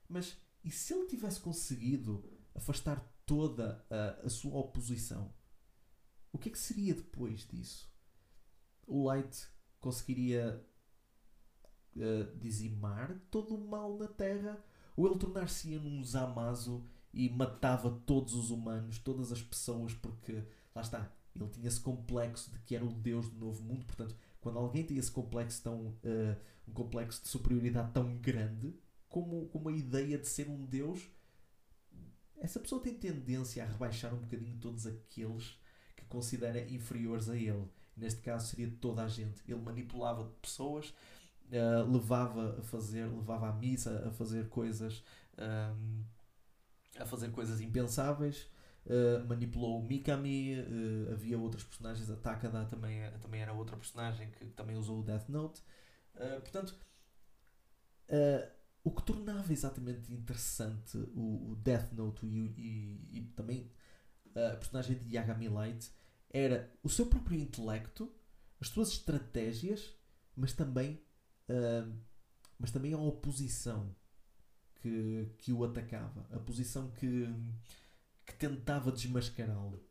[0.08, 2.24] mas e se ele tivesse conseguido
[2.54, 5.34] afastar toda a, a sua oposição?
[6.32, 7.92] O que é que seria depois disso?
[8.86, 9.48] O Light
[9.80, 10.66] conseguiria
[11.96, 14.64] uh, dizimar todo o mal na Terra?
[14.96, 20.82] Ou ele tornar-se-ia num Zamazo e matava todos os humanos, todas as pessoas, porque lá
[20.82, 23.86] está, ele tinha esse complexo de que era o Deus do novo mundo.
[23.86, 26.36] Portanto, quando alguém tem esse complexo tão uh,
[26.68, 28.76] um complexo de superioridade tão grande,
[29.10, 31.08] como, como a ideia de ser um Deus,
[32.38, 35.58] essa pessoa tem tendência a rebaixar um bocadinho todos aqueles
[35.96, 37.68] que considera inferiores a ele.
[37.96, 39.42] Neste caso seria toda a gente.
[39.48, 40.90] Ele manipulava pessoas,
[41.50, 45.04] uh, levava a fazer, levava a missa a fazer coisas,
[45.38, 46.04] um,
[47.00, 48.50] a fazer coisas impensáveis.
[48.86, 51.14] Uh, manipulou o Mikami, uh,
[51.46, 55.62] outras personagens, a Takada também, também era outra personagem que também usou o Death Note.
[56.42, 56.76] portanto,
[58.84, 63.72] o que tornava exatamente interessante o, o Death Note e, e, e, também
[64.36, 65.92] a personagem de Yagami Light
[66.30, 68.14] era o seu próprio intelecto,
[68.60, 69.96] as suas estratégias,
[70.36, 71.02] mas também,
[71.50, 71.98] uh,
[72.60, 73.96] mas também a oposição
[74.76, 77.28] que, que o atacava, a posição que,
[78.26, 79.82] que tentava desmascará-lo.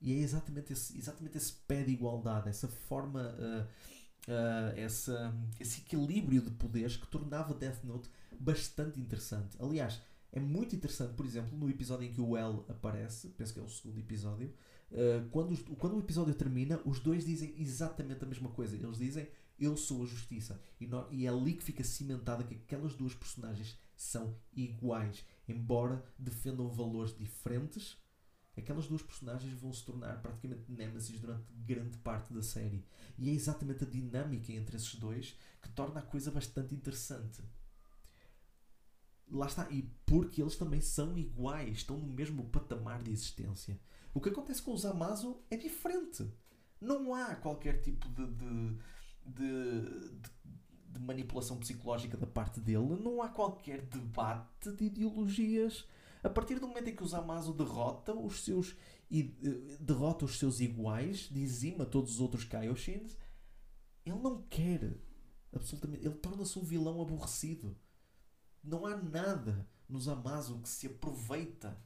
[0.00, 3.34] E é exatamente esse, exatamente esse pé de igualdade, essa forma.
[3.38, 9.56] Uh, uh, essa, esse equilíbrio de poderes que tornava Death Note bastante interessante.
[9.58, 10.00] Aliás,
[10.32, 13.62] é muito interessante, por exemplo, no episódio em que o L aparece, penso que é
[13.62, 14.52] o segundo episódio,
[14.92, 18.76] uh, quando, os, quando o episódio termina, os dois dizem exatamente a mesma coisa.
[18.76, 19.28] Eles dizem
[19.58, 20.58] eu sou a justiça.
[20.80, 25.22] E, e é ali que fica cimentada que aquelas duas personagens são iguais.
[25.46, 27.98] Embora defendam valores diferentes,
[28.60, 32.84] aquelas duas personagens vão se tornar praticamente némesis durante grande parte da série.
[33.18, 37.42] E é exatamente a dinâmica entre esses dois que torna a coisa bastante interessante.
[39.28, 43.78] Lá está, e porque eles também são iguais, estão no mesmo patamar de existência.
[44.12, 46.28] O que acontece com os Amazo é diferente.
[46.80, 48.78] Não há qualquer tipo de, de,
[49.26, 50.20] de,
[50.88, 55.86] de manipulação psicológica da parte dele, não há qualquer debate de ideologias
[56.22, 58.76] a partir do momento em que os Amazo derrota os seus
[59.10, 63.16] e uh, derrota os seus iguais, dizima todos os outros Kaioshins,
[64.04, 64.96] ele não quer
[65.52, 67.76] absolutamente, ele torna-se um vilão aborrecido.
[68.62, 71.76] Não há nada nos Amazo que se aproveita.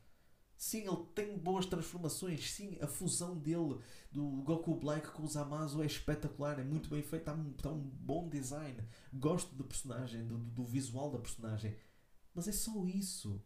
[0.56, 2.52] Sim, ele tem boas transformações.
[2.52, 3.78] Sim, a fusão dele
[4.10, 7.80] do Goku Black com os Amazo é espetacular, é muito bem feita, está um, um
[7.80, 8.82] bom design.
[9.12, 11.76] Gosto do personagem, do, do visual da personagem.
[12.34, 13.42] Mas é só isso.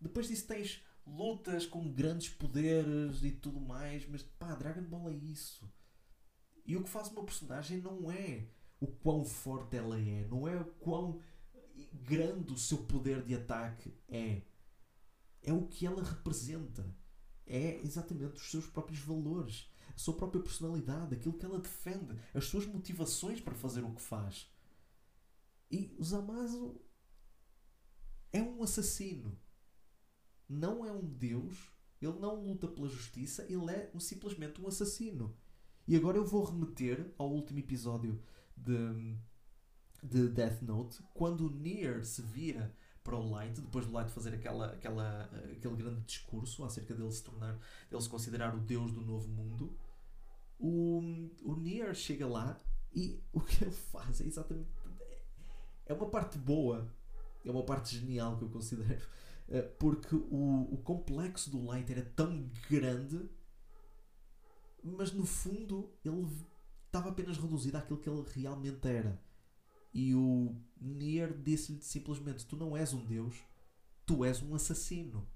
[0.00, 5.14] Depois disso tens lutas com grandes poderes e tudo mais, mas pá, Dragon Ball é
[5.14, 5.70] isso.
[6.64, 8.48] E o que faz uma personagem não é
[8.80, 11.20] o quão forte ela é, não é o quão
[11.92, 14.42] grande o seu poder de ataque é.
[15.42, 16.84] É o que ela representa.
[17.46, 22.46] É exatamente os seus próprios valores, a sua própria personalidade, aquilo que ela defende, as
[22.46, 24.50] suas motivações para fazer o que faz.
[25.70, 26.80] E o Zamasu
[28.32, 29.38] é um assassino
[30.48, 35.34] não é um Deus, ele não luta pela justiça, ele é um, simplesmente um assassino.
[35.86, 38.20] E agora eu vou remeter ao último episódio
[38.56, 39.16] de,
[40.02, 44.34] de Death Note, quando o Nier se vira para o Light, depois do Light fazer
[44.34, 47.56] aquela, aquela, aquele grande discurso acerca dele se tornar,
[47.88, 49.76] dele se considerar o Deus do novo mundo,
[50.58, 51.00] o,
[51.44, 52.58] o Nier chega lá
[52.92, 54.70] e o que ele faz é exatamente.
[55.84, 56.92] É uma parte boa,
[57.44, 59.06] é uma parte genial que eu considero
[59.78, 63.28] porque o, o complexo do Light era tão grande,
[64.82, 66.26] mas no fundo ele
[66.86, 69.20] estava apenas reduzido àquilo que ele realmente era.
[69.92, 73.36] E o Nier disse-lhe simplesmente: Tu não és um deus,
[74.04, 75.28] tu és um assassino.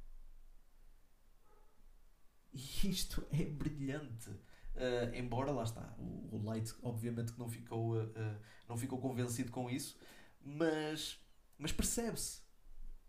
[2.52, 2.58] E
[2.88, 4.30] isto é brilhante.
[4.30, 9.50] Uh, embora lá está, o, o Light obviamente que não ficou, uh, não ficou convencido
[9.50, 9.98] com isso,
[10.40, 11.18] mas,
[11.58, 12.40] mas percebe-se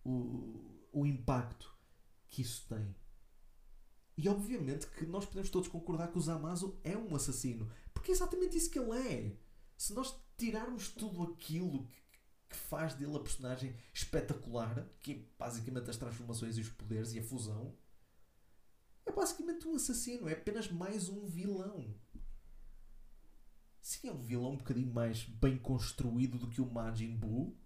[0.03, 1.73] o, o impacto
[2.29, 2.95] que isso tem.
[4.17, 8.13] E obviamente que nós podemos todos concordar que o Zamazo é um assassino, porque é
[8.13, 9.37] exatamente isso que ele é.
[9.77, 12.01] Se nós tirarmos tudo aquilo que,
[12.49, 17.19] que faz dele a personagem espetacular, que é basicamente as transformações e os poderes e
[17.19, 17.75] a fusão,
[19.05, 21.93] é basicamente um assassino, é apenas mais um vilão.
[23.81, 27.57] Sim, é um vilão um bocadinho mais bem construído do que o Majin Buu.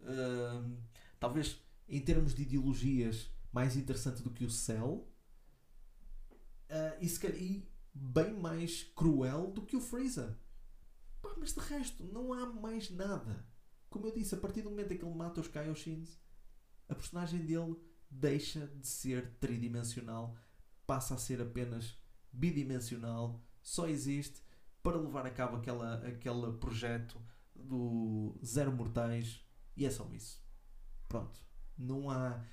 [0.00, 0.78] Uh,
[1.18, 1.60] talvez
[1.90, 5.06] em termos de ideologias mais interessante do que o Cell.
[6.70, 10.38] Uh, e, se, e bem mais cruel do que o Freeza.
[11.20, 13.44] Pá, mas de resto, não há mais nada.
[13.90, 16.16] Como eu disse, a partir do momento em que ele mata os Kaioshins,
[16.88, 17.76] a personagem dele
[18.08, 20.36] deixa de ser tridimensional,
[20.86, 21.96] passa a ser apenas
[22.32, 24.40] bidimensional, só existe
[24.82, 27.20] para levar a cabo aquela, aquele projeto
[27.54, 29.44] do Zero Mortais
[29.76, 30.42] e é só isso.
[31.08, 31.49] Pronto.
[31.80, 32.44] Não há,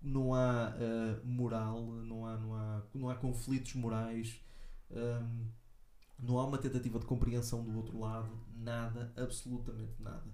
[0.00, 4.40] não há uh, moral, não há, não, há, não há conflitos morais,
[4.90, 5.46] um,
[6.18, 10.30] não há uma tentativa de compreensão do outro lado, nada, absolutamente nada.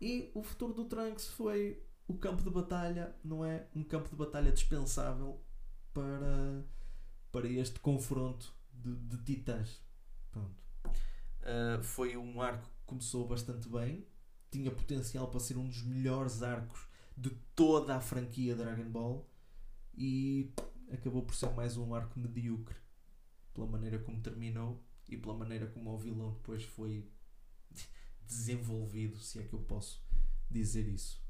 [0.00, 4.16] E o futuro do Trunks foi o campo de batalha não é um campo de
[4.16, 5.40] batalha dispensável
[5.92, 6.64] para,
[7.30, 9.82] para este confronto de, de titãs.
[10.30, 10.62] Pronto.
[10.86, 14.06] Uh, foi um arco que começou bastante bem,
[14.50, 16.87] tinha potencial para ser um dos melhores arcos
[17.18, 19.28] de toda a franquia Dragon Ball
[19.92, 20.52] e
[20.92, 22.76] acabou por ser mais um arco medíocre
[23.52, 27.10] pela maneira como terminou e pela maneira como o vilão depois foi
[28.24, 30.00] desenvolvido, se é que eu posso
[30.48, 31.20] dizer isso.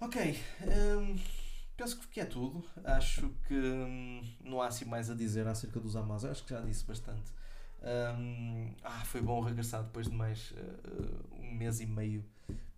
[0.00, 1.18] Ok, hum,
[1.76, 2.62] penso que é tudo.
[2.84, 6.30] Acho que hum, não há assim mais a dizer acerca dos Amazon.
[6.30, 7.32] Acho que já disse bastante.
[7.82, 12.24] Hum, ah, foi bom regressar depois de mais uh, um mês e meio.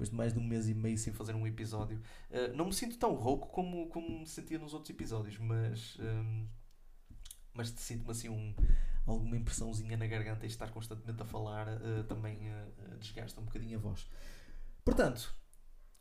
[0.01, 2.01] Depois de mais de um mês e meio sem fazer um episódio.
[2.31, 5.99] Uh, não me sinto tão rouco como, como me sentia nos outros episódios, mas.
[6.01, 6.47] Um,
[7.53, 8.55] mas sinto-me assim um,
[9.07, 12.39] alguma impressãozinha na garganta e estar constantemente a falar uh, também
[12.99, 14.09] desgasta um bocadinho a voz.
[14.85, 15.35] Portanto,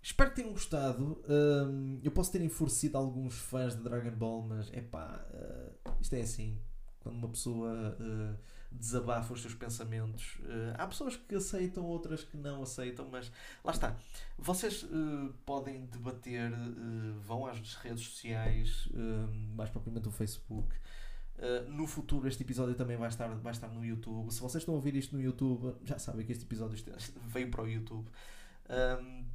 [0.02, 1.22] Espero que tenham gostado.
[1.28, 6.14] Um, eu posso ter enfurecido alguns fãs de Dragon Ball, mas é pá, uh, isto
[6.14, 6.58] é assim.
[7.02, 7.98] Quando uma pessoa
[8.72, 13.32] uh, desabafa os seus pensamentos, uh, há pessoas que aceitam, outras que não aceitam, mas
[13.64, 13.96] lá está.
[14.38, 14.86] Vocês
[15.46, 16.52] podem debater,
[17.22, 18.88] vão às redes sociais,
[19.56, 20.74] mais propriamente o Facebook.
[21.68, 24.32] no futuro, este episódio também vai estar, vai estar no YouTube.
[24.32, 26.78] Se vocês estão a ouvir isto no YouTube, já sabem que este episódio
[27.28, 28.10] veio para o YouTube.
[28.70, 29.26] Um,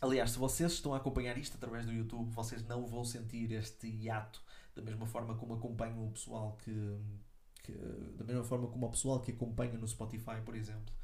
[0.00, 3.88] Aliás, se vocês estão a acompanhar isto através do YouTube, vocês não vão sentir este
[3.88, 4.40] hiato
[4.74, 6.70] da mesma forma como acompanham o pessoal que,
[7.72, 10.94] que da mesma forma como o pessoal que acompanha no Spotify, por exemplo.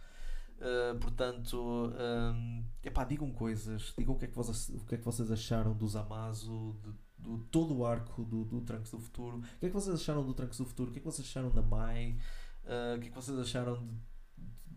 [0.57, 4.99] Uh, portanto, um, epá, digam coisas, digam o que é que vocês, o que é
[4.99, 9.43] que vocês acharam dos Amazo, de, do todo o arco do, do do Futuro, o
[9.59, 11.51] que é que vocês acharam do Trunks do Futuro, o que é que vocês acharam
[11.51, 12.17] da Mai,
[12.65, 13.95] uh, o que é que vocês acharam de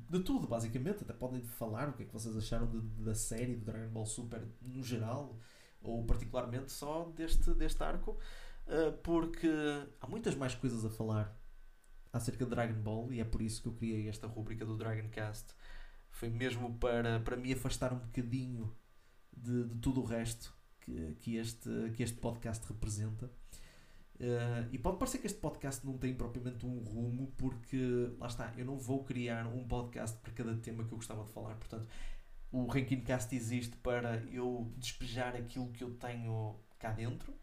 [0.09, 1.03] de tudo, basicamente.
[1.03, 4.05] Até podem falar o que é que vocês acharam de, da série do Dragon Ball
[4.05, 5.37] Super no geral,
[5.81, 8.11] ou particularmente só deste, deste arco,
[8.67, 9.49] uh, porque
[10.01, 11.37] há muitas mais coisas a falar
[12.17, 15.07] acerca de Dragon Ball e é por isso que eu criei esta rubrica do Dragon
[15.09, 15.53] Cast.
[16.11, 18.75] Foi mesmo para, para me afastar um bocadinho
[19.35, 23.31] de, de tudo o resto que, que, este, que este podcast representa.
[24.19, 28.51] Uh, e pode parecer que este podcast não tem propriamente um rumo, porque lá está,
[28.57, 31.55] eu não vou criar um podcast para cada tema que eu gostava de falar.
[31.55, 31.87] Portanto,
[32.51, 37.33] o Ranking Cast existe para eu despejar aquilo que eu tenho cá dentro.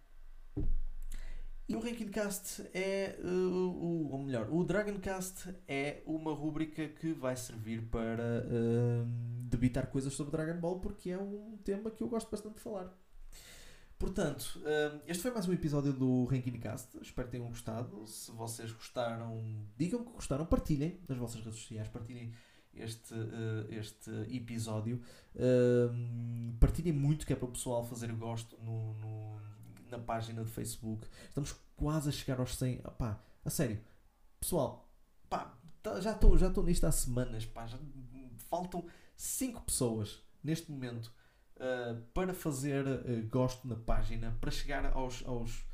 [1.66, 6.86] E o Ranking Cast é, uh, o, ou melhor, o Dragon Cast é uma rúbrica
[6.88, 9.06] que vai servir para uh,
[9.48, 12.94] debitar coisas sobre Dragon Ball, porque é um tema que eu gosto bastante de falar.
[13.98, 16.98] Portanto, hum, este foi mais um episódio do Ranking Cast.
[17.00, 18.06] Espero que tenham gostado.
[18.06, 19.40] Se vocês gostaram,
[19.78, 22.34] digam que gostaram, partilhem nas vossas redes sociais, partilhem
[22.74, 25.00] este, uh, este episódio.
[26.60, 29.40] Partilhem muito, que é para o pessoal fazer gosto no, no,
[29.96, 31.06] na página de Facebook.
[31.28, 32.80] Estamos quase a chegar aos 100.
[32.84, 33.80] Opá, a sério,
[34.40, 34.90] pessoal,
[35.28, 37.46] pá, tá, já estou já nisto há semanas.
[37.46, 37.78] Pá, já,
[38.48, 38.84] faltam
[39.16, 41.12] 5 pessoas neste momento
[41.56, 45.64] uh, para fazer uh, gosto na página, para chegar aos, aos,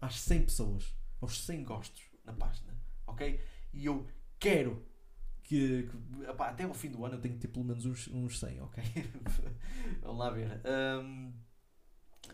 [0.00, 2.74] às 100 pessoas, aos 100 gostos na página,
[3.06, 3.40] ok?
[3.72, 4.06] E eu
[4.38, 4.84] quero
[5.42, 8.38] que, que até ao fim do ano eu tenho que ter pelo menos uns, uns
[8.38, 8.84] 100, ok?
[10.02, 10.60] Vamos lá ver.
[10.64, 11.32] Um,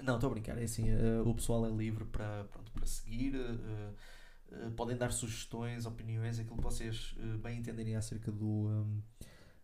[0.03, 3.34] não, estou a brincar, é assim, uh, o pessoal é livre para, pronto, para seguir.
[3.34, 3.95] Uh,
[4.53, 8.47] Uh, podem dar sugestões, opiniões, aquilo que vocês bem entenderem acerca do.
[8.47, 9.03] Um,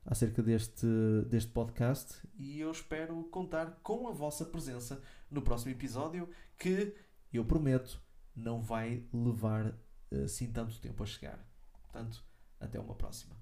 [0.05, 0.87] acerca deste,
[1.29, 5.01] deste podcast e eu espero contar com a vossa presença
[5.31, 6.27] no próximo episódio
[6.59, 6.97] que
[7.31, 8.01] eu prometo
[8.35, 9.79] não vai levar
[10.25, 11.47] assim tanto tempo a chegar.
[11.83, 12.25] Portanto,
[12.59, 13.40] até uma próxima.